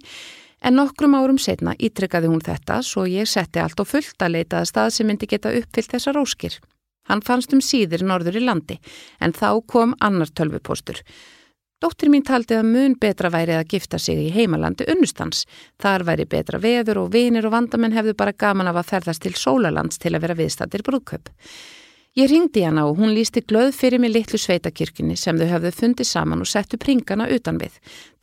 [0.66, 4.64] en nokkrum árum setna ítrykkaði hún þetta svo ég setti allt og fullt að leita
[4.64, 6.58] að stað sem myndi geta uppfyllt þessar óskir.
[7.08, 8.80] Hann fannst um síðir norður í landi
[9.20, 11.04] en þá kom annar tölvupostur.
[11.78, 15.44] Dóttir mín taldi að mun betra væri að gifta sig í heimalandi unnustans.
[15.78, 19.36] Þar væri betra veður og vinir og vandamenn hefðu bara gaman af að ferðast til
[19.38, 21.30] sólalands til að vera viðstattir brúðköp.
[22.18, 26.08] Ég ringdi hana og hún lísti glöð fyrir mig litlu sveitakirkjunni sem þau höfðu fundið
[26.10, 27.76] saman og settu pringana utan við.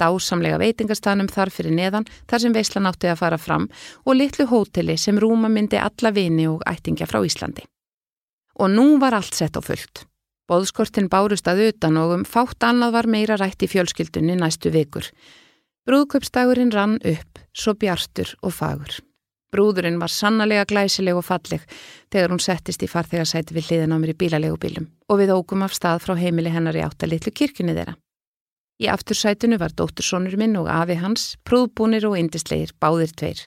[0.03, 3.69] Dásamlega veitingastanum þar fyrir neðan þar sem veislan átti að fara fram
[4.03, 7.63] og litlu hóteli sem rúma myndi alla vini og ættingja frá Íslandi.
[8.61, 10.05] Og nú var allt sett á fullt.
[10.51, 15.09] Bóðskortin bárust að utan og um fátt annað var meira rætt í fjölskyldunni næstu vikur.
[15.89, 19.01] Brúðköpstagurinn rann upp, svo bjartur og fagur.
[19.55, 21.63] Brúðurinn var sannlega glæsileg og falleg
[22.13, 24.57] þegar hún settist í farþegarsæti við hliðin á mér í bílalegu
[25.09, 27.95] og við ógum af stað frá heimili hennar í áttalitlu kirkjunni þeirra.
[28.83, 33.45] Í aftursætinu var dóttursónur minn og afi hans, prúðbúnir og indislegir, báðir tveir.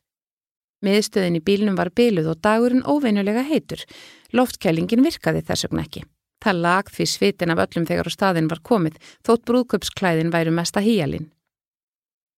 [0.86, 3.82] Miðstöðin í bílnum var byluð og dagurinn óveinulega heitur.
[4.34, 6.04] Loftkælingin virkaði þess vegna ekki.
[6.44, 10.84] Það lag því svitin af öllum þegar á staðin var komið, þótt brúðköpsklæðin væru mesta
[10.84, 11.32] híjalinn.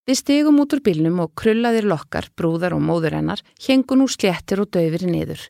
[0.10, 4.58] Við stegum út úr bílnum og krullaðir lokkar, brúðar og móður hennar, hengu nú sléttir
[4.64, 5.44] og döfir niður.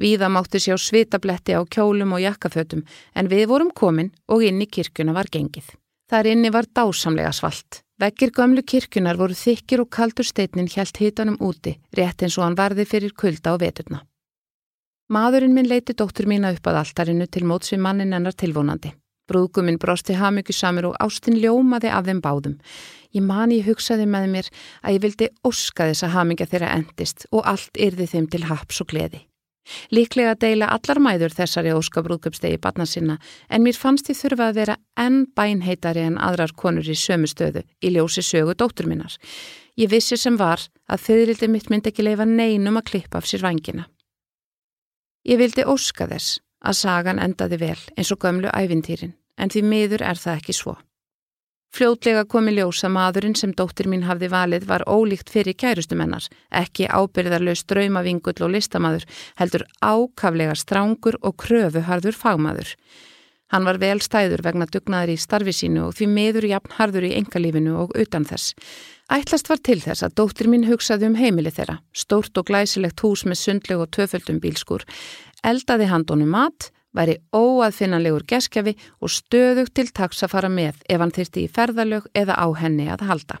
[0.00, 4.70] Víða mátti sjá svitabletti á kjólum og jakkafötum, en við vorum komin og inn í
[4.72, 5.68] kirkuna var gengið.
[6.08, 7.82] Þar inni var dásamlega svalt.
[8.00, 12.56] Vekkir gömlu kirkunar voru þykir og kaldur steitnin hjælt hitanum úti, rétt eins og hann
[12.56, 14.00] varði fyrir kulda og veturna.
[15.06, 18.90] Maðurinn minn leiti dóttur mína upp að alltarinu til móts við mannin hennar tilvonandi.
[19.30, 22.56] Brúðguminn brosti hamugjusamur og ástinn ljómaði af þeim báðum.
[23.14, 24.50] Ég mani ég hugsaði með mér
[24.82, 28.82] að ég vildi óska þess að hamingja þeirra endist og allt yrði þeim til haps
[28.82, 29.22] og gleði.
[29.94, 34.78] Líklega deila allar mæður þessari óskabrúðköpstegi barna sinna en mér fannst ég þurfa að vera
[34.98, 39.14] enn bænheitari en aðrar konur í sömu stöðu í ljósi sögu dóttur minnar.
[39.78, 43.46] Ég vissi sem var að þauðrildi mitt myndi ekki leifa neinum að klippa af sér
[43.46, 43.86] vangina.
[45.26, 50.04] Ég vildi óska þess að sagan endaði vel eins og gömlu ævintýrin en því miður
[50.06, 50.74] er það ekki svo.
[51.76, 57.66] Fljótlega komi ljósa maðurinn sem dóttir mín hafði valið var ólíkt fyrir kærustumennar, ekki ábyrðarlaus
[57.68, 59.04] draumavingull og listamaður,
[59.36, 62.70] heldur ákaflega strángur og kröfuharður fagmaður.
[63.54, 67.14] Hann var vel stæður vegna dugnaður í starfi sínu og því meður jafn harður í
[67.20, 68.54] engalífinu og utan þess.
[69.12, 73.22] Ætlast var til þess að dóttir mín hugsaði um heimili þeirra, stórt og glæsilegt hús
[73.22, 74.82] með sundleg og töföldum bílskur,
[75.46, 81.14] eldaði handónum mat, væri óaðfinnanlegur geskjafi og stöðugt til taks að fara með ef hann
[81.14, 83.38] þyrti í ferðalög eða á henni að halda.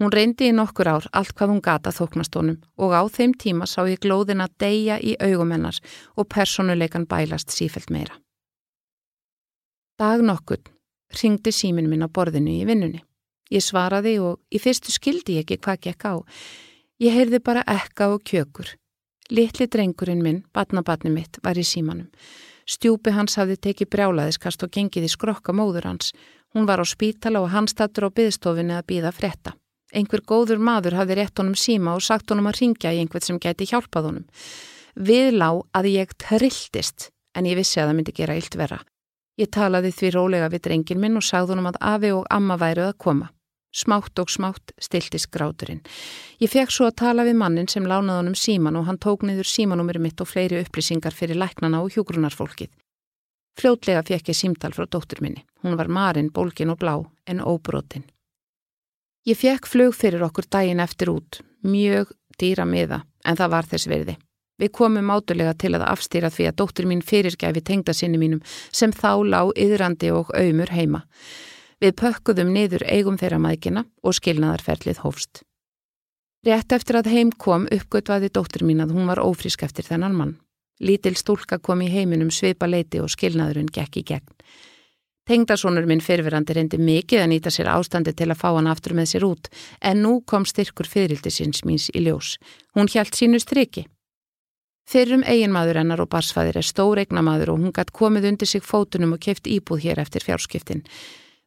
[0.00, 3.84] Hún reyndi í nokkur ár allt hvað hún gata þóknastónum og á þeim tíma sá
[3.84, 5.76] ég glóðin að deyja í augumennar
[6.16, 8.16] og personuleikan bælast sífelt meira.
[10.00, 10.62] Dag nokkur
[11.12, 13.02] ringdi símin minn á borðinu í vinnunni.
[13.52, 16.14] Ég svaraði og í fyrstu skildi ég ekki hvað gekk á.
[17.04, 18.70] Ég heyrði bara ekka og kjökur.
[19.28, 22.08] Littli drengurinn minn, batnabatni mitt, var í símanum.
[22.64, 26.14] Stjúpi hans hafði tekið brjálaðiskast og gengið í skrokka móður hans.
[26.54, 29.52] Hún var á spítala og hann stattur á byðstofinni að býða frétta.
[29.92, 33.36] Einhver góður maður hafði rétt honum síma og sagt honum að ringja í einhvert sem
[33.36, 34.24] gæti hjálpað honum.
[34.96, 38.80] Við lá að ég trilltist en ég vissi að það myndi gera illt vera.
[39.40, 42.90] Ég talaði því rólega við drengin minn og sagði honum að afi og amma væruð
[42.90, 43.30] að koma.
[43.72, 45.80] Smátt og smátt stiltist gráturinn.
[46.42, 49.46] Ég fekk svo að tala við mannin sem lánaði honum síman og hann tók niður
[49.46, 52.72] símanúmeri mitt og fleiri upplýsingar fyrir læknana og hjúgrunarfólkið.
[53.60, 55.44] Fljótlega fekk ég símtal frá dóttur minni.
[55.62, 58.04] Hún var marinn, bólkin og blá en óbrotin.
[59.28, 63.88] Ég fekk flug fyrir okkur daginn eftir út, mjög dýra miða, en það var þess
[63.88, 64.16] verði.
[64.60, 68.92] Við komum átulega til að afstýra því að dóttir mín fyrirgæfi tengda sinni mínum sem
[68.92, 71.06] þá lág yðrandi og auðmur heima.
[71.80, 75.42] Við pökkuðum niður eigum þeirra mækina og skilnaðarferlið hófst.
[76.44, 80.34] Rétt eftir að heim kom uppgötvaði dóttir mín að hún var ófrísk eftir þennan mann.
[80.80, 84.36] Lítil stúlka kom í heiminum svipa leiti og skilnaðurinn gekk í gegn.
[85.28, 89.12] Tengdarsónur minn fyrirverandi reyndi mikið að nýta sér ástandi til að fá hann aftur með
[89.12, 89.50] sér út
[89.84, 92.34] en nú kom styrkur fyririldi síns míns í ljós.
[92.74, 93.84] Hún hjælt sínu striki.
[94.90, 99.14] Fyrrum eiginmaður hennar og barsfæðir er stór eignamaður og hún gætt komið undir sig fótunum
[99.14, 100.82] og keft íbúð hér eftir fjárskiptin.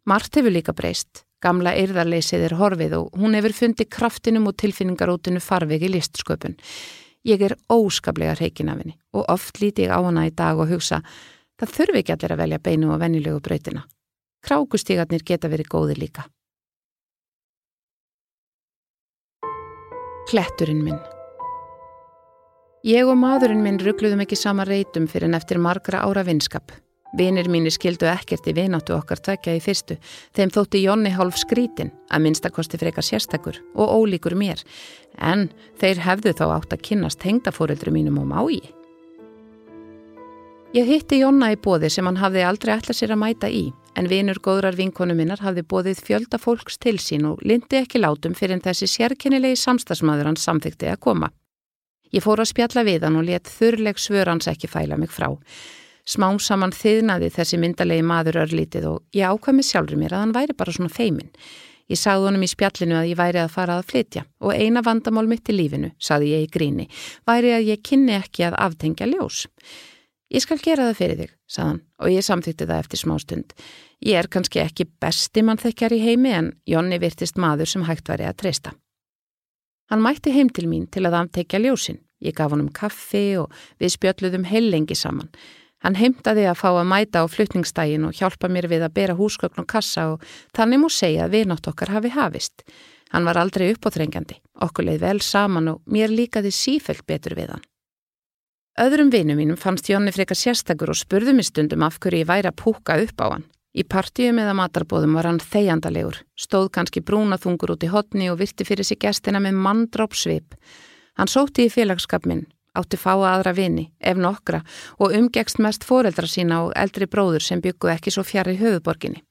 [0.08, 1.26] Mart hefur líka breyst.
[1.44, 6.56] Gamla eirðarleysið er horfið og hún hefur fundið kraftinum og tilfinningarótinu farveg í listsköpun.
[7.28, 10.72] Ég er óskaplega reikin af henni og oft líti ég á hana í dag og
[10.72, 11.04] hugsa
[11.60, 13.86] Það þurfi ekki allir að velja beinu og venjulegu brautina.
[14.44, 16.28] Krákustígarnir geta verið góði líka.
[20.28, 21.13] Kletturinn minn
[22.84, 26.74] Ég og maðurinn minn ruggluðum ekki sama reytum fyrir en eftir margra ára vinskap.
[27.16, 29.96] Vinir mínir skildu ekkert í vináttu okkar tvekja í fyrstu.
[30.36, 34.60] Þeim þótti Jónni hálf skrítin, að minnstakosti frekar sérstakur og ólíkur mér.
[35.16, 35.46] En
[35.80, 38.60] þeir hefðu þá átt að kynast hengdafóreldru mínum og mái.
[40.76, 44.10] Ég hitti Jonna í bóði sem hann hafði aldrei ætlað sér að mæta í, en
[44.12, 48.58] vinur góðrar vinkonu minnar hafði bóðið fjölda fólks til sín og lindi ekki látum fyrir
[48.58, 51.32] en þessi sérkennilegi samstagsmaður hans samþykti að koma.
[52.14, 55.32] Ég fór að spjalla við hann og let þurrleg svör hans ekki fæla mig frá.
[56.06, 60.56] Smán saman þiðnaði þessi myndalegi maður örlítið og ég ákvæmi sjálfur mér að hann væri
[60.60, 61.32] bara svona feimin.
[61.90, 65.26] Ég sagði honum í spjallinu að ég væri að fara að flytja og eina vandamál
[65.28, 66.86] mitt í lífinu, sagði ég í gríni,
[67.28, 69.48] væri að ég kynni ekki að aftengja ljós.
[70.34, 73.58] Ég skal gera það fyrir þig, saðan, og ég samþýtti það eftir smá stund.
[74.06, 78.30] Ég er kannski ekki besti mannþekkjar í heimi en Jónni virtist maður sem hægt væri
[78.30, 78.78] að treysta.
[79.94, 82.00] Hann mætti heim til mín til að aftekja ljósin.
[82.18, 85.28] Ég gaf honum kaffi og við spjöldluðum heilengi saman.
[85.86, 89.62] Hann heimtaði að fá að mæta á fluttningsdægin og hjálpa mér við að bera húsgögn
[89.62, 90.26] og kassa og
[90.58, 92.66] þannig múi segja að viðnátt okkar hafi hafist.
[93.14, 97.68] Hann var aldrei uppóþrengjandi, okkur leið vel saman og mér líkaði sífelt betur við hann.
[98.82, 102.50] Öðrum vinum mínum fannst Jónni frekar sérstakur og spurðu mig stundum af hverju ég væri
[102.50, 103.46] að púka upp á hann.
[103.74, 108.68] Í partíum eða matarbóðum var hann þegjandalegur, stóð kannski brúnaþungur út í hotni og virti
[108.68, 110.54] fyrir sig gestina með manndróp svip.
[111.18, 112.46] Hann sóti í félagskap minn,
[112.78, 114.62] átti fáa aðra vini, ef nokkra,
[115.02, 119.24] og umgegst mest foreldra sína og eldri bróður sem byggu ekki svo fjari höfuborginni.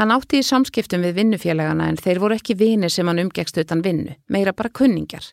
[0.00, 3.84] Hann átti í samskiptum við vinnufélagana en þeir voru ekki vinir sem hann umgegst utan
[3.84, 5.32] vinnu, meira bara kunningjar.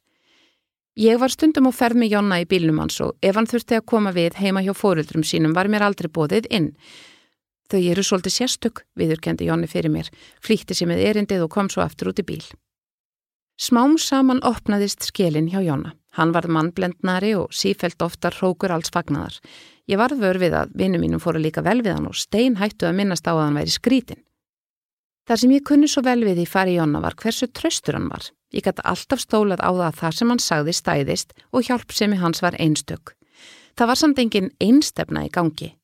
[0.99, 3.85] Ég var stundum á ferð með Jonna í bílnum hans og ef hann þurfti að
[3.87, 6.73] koma við heima hjá fóruldrum sínum var mér aldrei bóðið inn.
[7.69, 10.09] Þau eru svolítið sérstök, viðurkendi Jonni fyrir mér,
[10.41, 12.41] flýtti sér með erindið og kom svo aftur út í bíl.
[13.59, 15.91] Smám saman opnaðist skilin hjá Jonna.
[16.17, 19.35] Hann varð mannblendnari og sífelt oftar hrókur alls fagnaðar.
[19.85, 22.87] Ég varð vör við að vinnu mínum fóru líka vel við hann og stein hættu
[22.87, 24.21] að minnast á að hann væri skrítin.
[25.29, 28.31] Þar sem ég kunni svo vel við í fari Jonna var hversu tröstur hann var.
[28.49, 32.41] Ég gæti alltaf stólað á það að það sem hann sagði stæðist og hjálpsemi hans
[32.41, 33.13] var einstök.
[33.77, 35.75] Það var samt engin einstefna í gangi.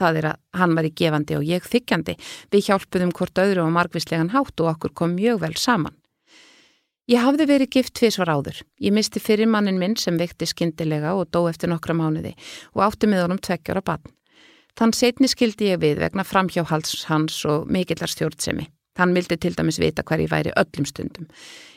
[0.00, 2.16] Það er að hann var í gefandi og ég þykjandi.
[2.52, 5.96] Við hjálpuðum hvort öðru og margvíslegan hátt og okkur kom mjög vel saman.
[7.10, 8.60] Ég hafði verið gift tvísvar áður.
[8.78, 12.36] Ég misti fyrir mannin minn sem vekti skindilega og dó eftir nokkra mánuði
[12.76, 14.04] og átti með honum tveggjara bann.
[14.78, 18.68] Þann setni skildi ég við vegna framhjáhalds hans og mikillar stjórnsemi.
[19.00, 21.28] Hann vildi til dæmis vita hver ég væri öllum stundum.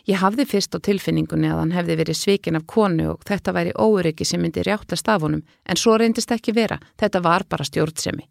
[0.09, 3.71] Ég hafði fyrst á tilfinningunni að hann hefði verið svikin af konu og þetta væri
[3.79, 8.27] óöryggi sem myndi rjáttast af honum, en svo reyndist ekki vera, þetta var bara stjórnsemi.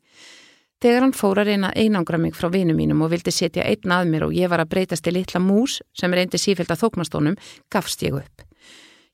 [0.83, 4.09] Þegar hann fór að reyna einangra mig frá vinum mínum og vildi setja einn að
[4.11, 7.39] mér og ég var að breytast í litla mús sem reyndi sífælt að þóknastónum,
[7.71, 8.45] gafst ég upp.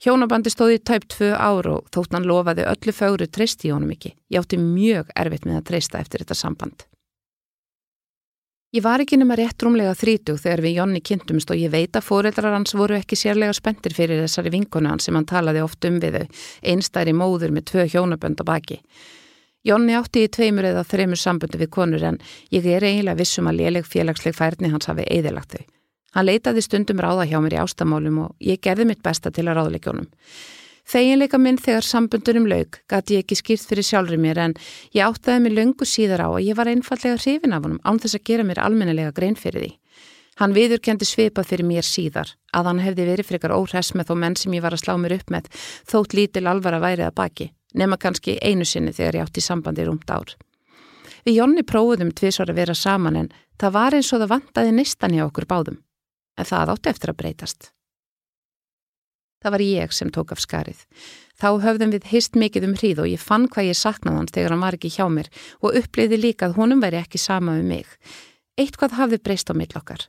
[0.03, 4.15] Hjónabandi stóði tæp tvö ár og þótt hann lofaði öllu fögru treysti í honum ekki.
[4.33, 6.87] Ég átti mjög erfitt með að treysta eftir þetta samband.
[8.69, 12.05] Ég var ekki nema rétt rúmlega þrítug þegar við Jonni kynntumst og ég veit að
[12.05, 15.97] fóreldrar hans voru ekki sérlega spendir fyrir þessari vinkonu hans sem hann talaði oft um
[16.03, 16.27] við þau,
[16.75, 18.77] einstæri móður með tvö hjónabönd á baki.
[19.65, 22.21] Jonni átti í tveimur eða þreimur sambundu við konur en
[22.53, 25.65] ég er eiginlega vissum að léleg félagsleg færni hans hafi eðilagt þau.
[26.19, 29.63] Hann leitaði stundum ráða hjá mér í ástamálum og ég gerði mitt besta til að
[29.63, 30.13] ráðleikjónum.
[30.89, 34.55] Þeginleika minn þegar sambundunum laug gæti ég ekki skýrt fyrir sjálfur mér en
[34.97, 38.17] ég áttaði mig löngu síðar á að ég var einfallega hrifin af honum án þess
[38.17, 39.71] að gera mér almennelega grein fyrir því.
[40.41, 44.41] Hann viðurkendi svipað fyrir mér síðar að hann hefði verið frekar óhress með þó menn
[44.41, 45.53] sem ég var að slá mér upp með
[45.93, 49.85] þótt lítil alvar að værið að baki, nema kannski einu sinni þegar ég átti sambandi
[49.85, 50.37] rúmt ár.
[51.27, 55.19] Við Jónni prófum tviðsvar að vera saman en það var eins og það vantaði nistan
[55.19, 55.83] hjá okkur báðum,
[56.39, 57.75] en það átti eftir að breytast.
[59.43, 60.81] Það var ég sem tók af skarið.
[61.39, 64.55] Þá höfðum við hist mikið um hríð og ég fann hvað ég saknaði hans þegar
[64.55, 65.29] hann var ekki hjá mér
[65.63, 67.87] og uppliði líka að honum væri ekki sama um mig.
[68.59, 70.09] Eitt hvað hafði breyst á millokkar.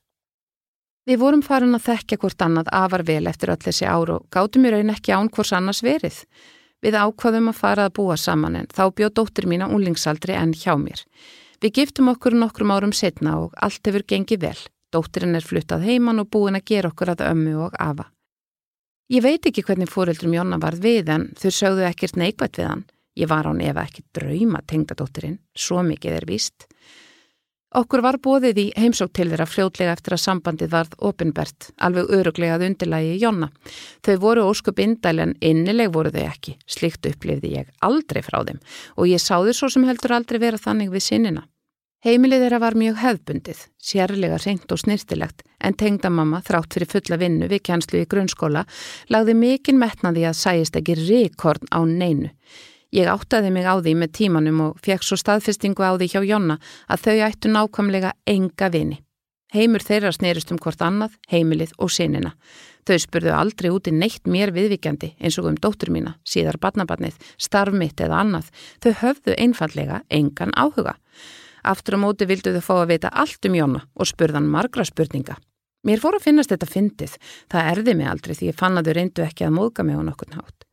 [1.05, 4.65] Við vorum farin að þekkja hvort annað afar vel eftir öll þessi ár og gátum
[4.65, 6.17] í raun ekki án hvors annars verið.
[6.81, 10.53] Við ákvaðum að fara að búa saman en þá bjóð dóttir mín á unlingsaldri en
[10.57, 11.01] hjá mér.
[11.61, 14.59] Við giftum okkur nokkrum árum setna og allt hefur gengið vel.
[14.93, 18.07] Dóttirinn er fluttað heiman og búin að gera okkur að ömmu og afa.
[19.09, 22.83] Ég veit ekki hvernig fóreldrum Jonna varð við en þau sögðu ekkert neikvægt við hann.
[23.17, 26.67] Ég var án ef ekki drauma tengdadóttirinn, svo mikið er víst.
[27.73, 32.67] Okkur var bóðið í heimsók til þeirra fljótlega eftir að sambandið varð opinbert, alveg öruglegað
[32.69, 33.49] undirlægi Jonna.
[34.05, 36.59] Þau voru óskup indæl en innileg voru þau ekki.
[36.69, 38.61] Slikt upplifði ég aldrei frá þeim
[38.93, 41.49] og ég sáðu svo sem heldur aldrei vera þannig við sinnina.
[41.99, 47.49] Heimilið þeirra var mjög hefðbundið, sérlega reynd og snirtilegt, en tengdamamma, þrátt fyrir fulla vinnu
[47.51, 48.61] við kjænslu í grunnskóla,
[49.11, 52.31] lagði mikinn metnaði að sæist ekki rekorn á neinu.
[52.95, 56.55] Ég áttaði mig á því með tímanum og fekk svo staðfestingu á því hjá Jonna
[56.87, 59.01] að þau ættu nákvæmlega enga vini.
[59.51, 62.35] Heimur þeirra snerist um hvort annað, heimilið og sinina.
[62.87, 67.99] Þau spurðu aldrei úti neitt mér viðvikjandi eins og um dóttur mína, síðar badnabarnið, starfmitt
[68.01, 68.53] eða annað.
[68.79, 70.95] Þau höfðu einfallega engan áhuga.
[71.63, 75.37] Aftur á móti vildu þau fá að vita allt um Jóna og spurðan margra spurninga.
[75.87, 77.13] Mér fór að finnast þetta fyndið,
[77.51, 80.03] það erði mig aldrei því ég fann að þau reyndu ekki að móðga mig á
[80.03, 80.65] nokkur nátt.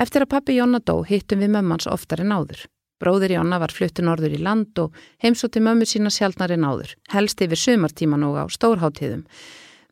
[0.00, 2.64] Eftir að pappi Jóna dó hittum við mömmans oftar en áður.
[3.02, 7.42] Bróður Jóna var fluttin orður í land og heimsótti mömmu sína sjálfnar en áður, helst
[7.44, 9.26] yfir sömartíman og á stórháttíðum.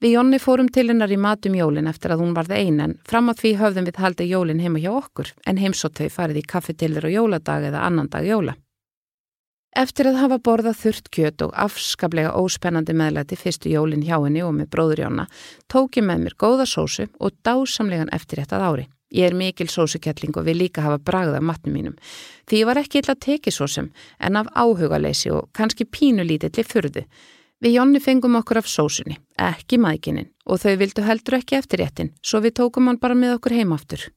[0.02, 3.42] Við Jónni fórum til hennar í matum jólin eftir að hún varði einin, fram að
[3.44, 7.14] því höfðum við haldið jólin heima hjá okkur, en heimsótt þau farið í kaffetillir og
[7.14, 8.56] jóladag eða annan dag jóla.
[9.72, 14.52] Eftir að hafa borðað þurrt kjöt og afskaplega óspennandi meðlæti fyrstu jólinn hjá henni og
[14.52, 15.24] með bróðurjóna
[15.72, 18.84] tók ég með mér góða sósu og dásamlegan eftir þetta ári.
[19.12, 21.96] Ég er mikil sósukettling og vil líka hafa bragð af matnum mínum.
[22.44, 23.88] Því ég var ekki illa að teki sósum
[24.20, 27.06] en af áhugaleysi og kannski pínulítilli fyrðu.
[27.64, 32.12] Við Jónni fengum okkur af sósunni, ekki maðgininn og þau vildu heldur ekki eftir réttin
[32.20, 34.10] svo við tókum hann bara með okkur heimaftur.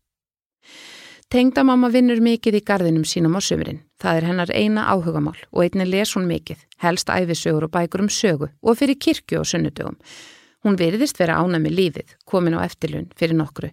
[1.34, 3.80] Tengdamamma vinnur mikið í gardinum sínum á sömurinn.
[3.98, 8.10] Það er hennar eina áhugamál og einnig les hún mikið, helst æfisögur og bækur um
[8.14, 9.98] sögu og fyrir kirkju og sunnudögum.
[10.62, 13.72] Hún veriðist vera ána með lífið, komin á eftirlun fyrir nokkru.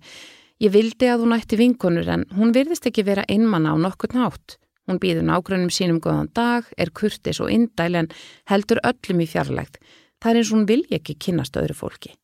[0.65, 4.57] Ég vildi að hún ætti vinkonur en hún veriðist ekki vera einmanna á nokkur nátt.
[4.89, 8.11] Hún býður nágrunum sínum góðan dag, er kurtis og indæl en
[8.49, 9.77] heldur öllum í fjarlægt.
[10.25, 12.17] Það er eins og hún vilja ekki kynast öðru fólki.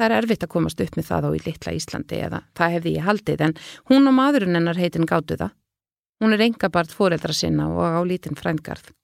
[0.00, 2.92] Það er erfitt að komast upp með það á í litla Íslandi eða það hefði
[2.94, 3.52] ég haldið en
[3.90, 5.50] hún og maðurinn hennar heitin gáttu það.
[6.24, 8.94] Hún er enga bart fóreldra sinna og á lítinn frængarð.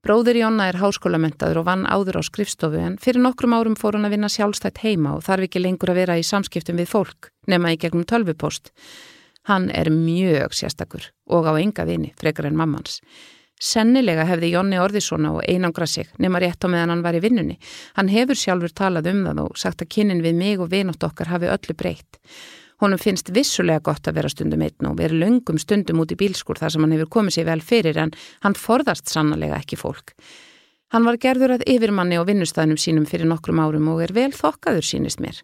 [0.00, 4.08] Bróður Jonna er háskólamentaður og vann áður á skrifstofu en fyrir nokkrum árum fór hún
[4.08, 7.74] að vinna sjálfstætt heima og þarf ekki lengur að vera í samskiptum við fólk nema
[7.74, 8.72] í gegnum tölvupost.
[9.52, 13.02] Hann er mjög sérstakur og á enga vini, frekar en mammans.
[13.56, 17.56] Sennilega hefði Jónni Orðisona og einangra sig nema rétt á meðan hann var í vinnunni.
[17.96, 21.32] Hann hefur sjálfur talað um það og sagt að kynnin við mig og vinótt okkar
[21.32, 22.20] hafi öllu breytt.
[22.84, 26.60] Honum finnst vissulega gott að vera stundum einn og vera löngum stundum út í bílskur
[26.60, 28.12] þar sem hann hefur komið sér vel fyrir en
[28.44, 30.12] hann forðast sannlega ekki fólk.
[30.92, 34.84] Hann var gerður að yfirmanni og vinnustæðnum sínum fyrir nokkrum árum og er vel þokkaður
[34.84, 35.40] sínist mér.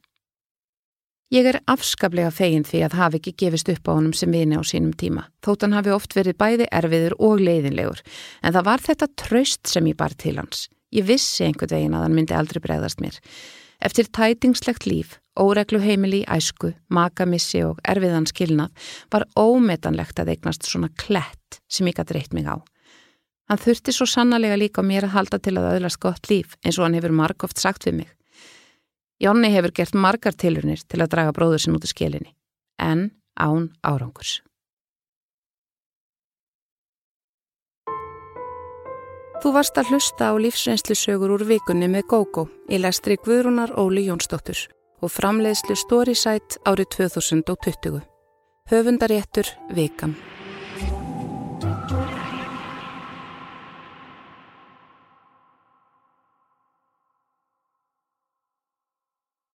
[1.33, 4.61] Ég er afskaplega fegin því að hafi ekki gefist upp á honum sem vini á
[4.69, 5.23] sínum tíma.
[5.41, 8.03] Þótt hann hafi oft verið bæði erfiður og leiðinlegur.
[8.45, 10.67] En það var þetta tröst sem ég bar til hans.
[10.93, 13.17] Ég vissi einhvern veginn að hann myndi aldrei bregðast mér.
[13.81, 20.69] Eftir tætingslegt líf, óreglu heimili í æsku, makamissi og erfiðan skilnað var ómetanlegt að eignast
[20.69, 22.61] svona klett sem ég gæti reitt mig á.
[23.49, 26.85] Hann þurfti svo sannlega líka mér að halda til að öðlast gott líf eins og
[26.85, 28.13] hann hefur margóft sagt við mig.
[29.23, 32.33] Jónni hefur gert margar tilurnir til að draga bróður sinn út af skilinni,
[32.83, 34.41] en án árangurs.
[39.43, 44.59] Þú varst að hlusta á lífsreynslusögur úr vikunni með GóGó í lestri Guðrúnar Óli Jónsdóttur
[45.03, 48.03] og framleiðslu Storysight árið 2020.
[48.71, 50.15] Höfundaréttur Vikan.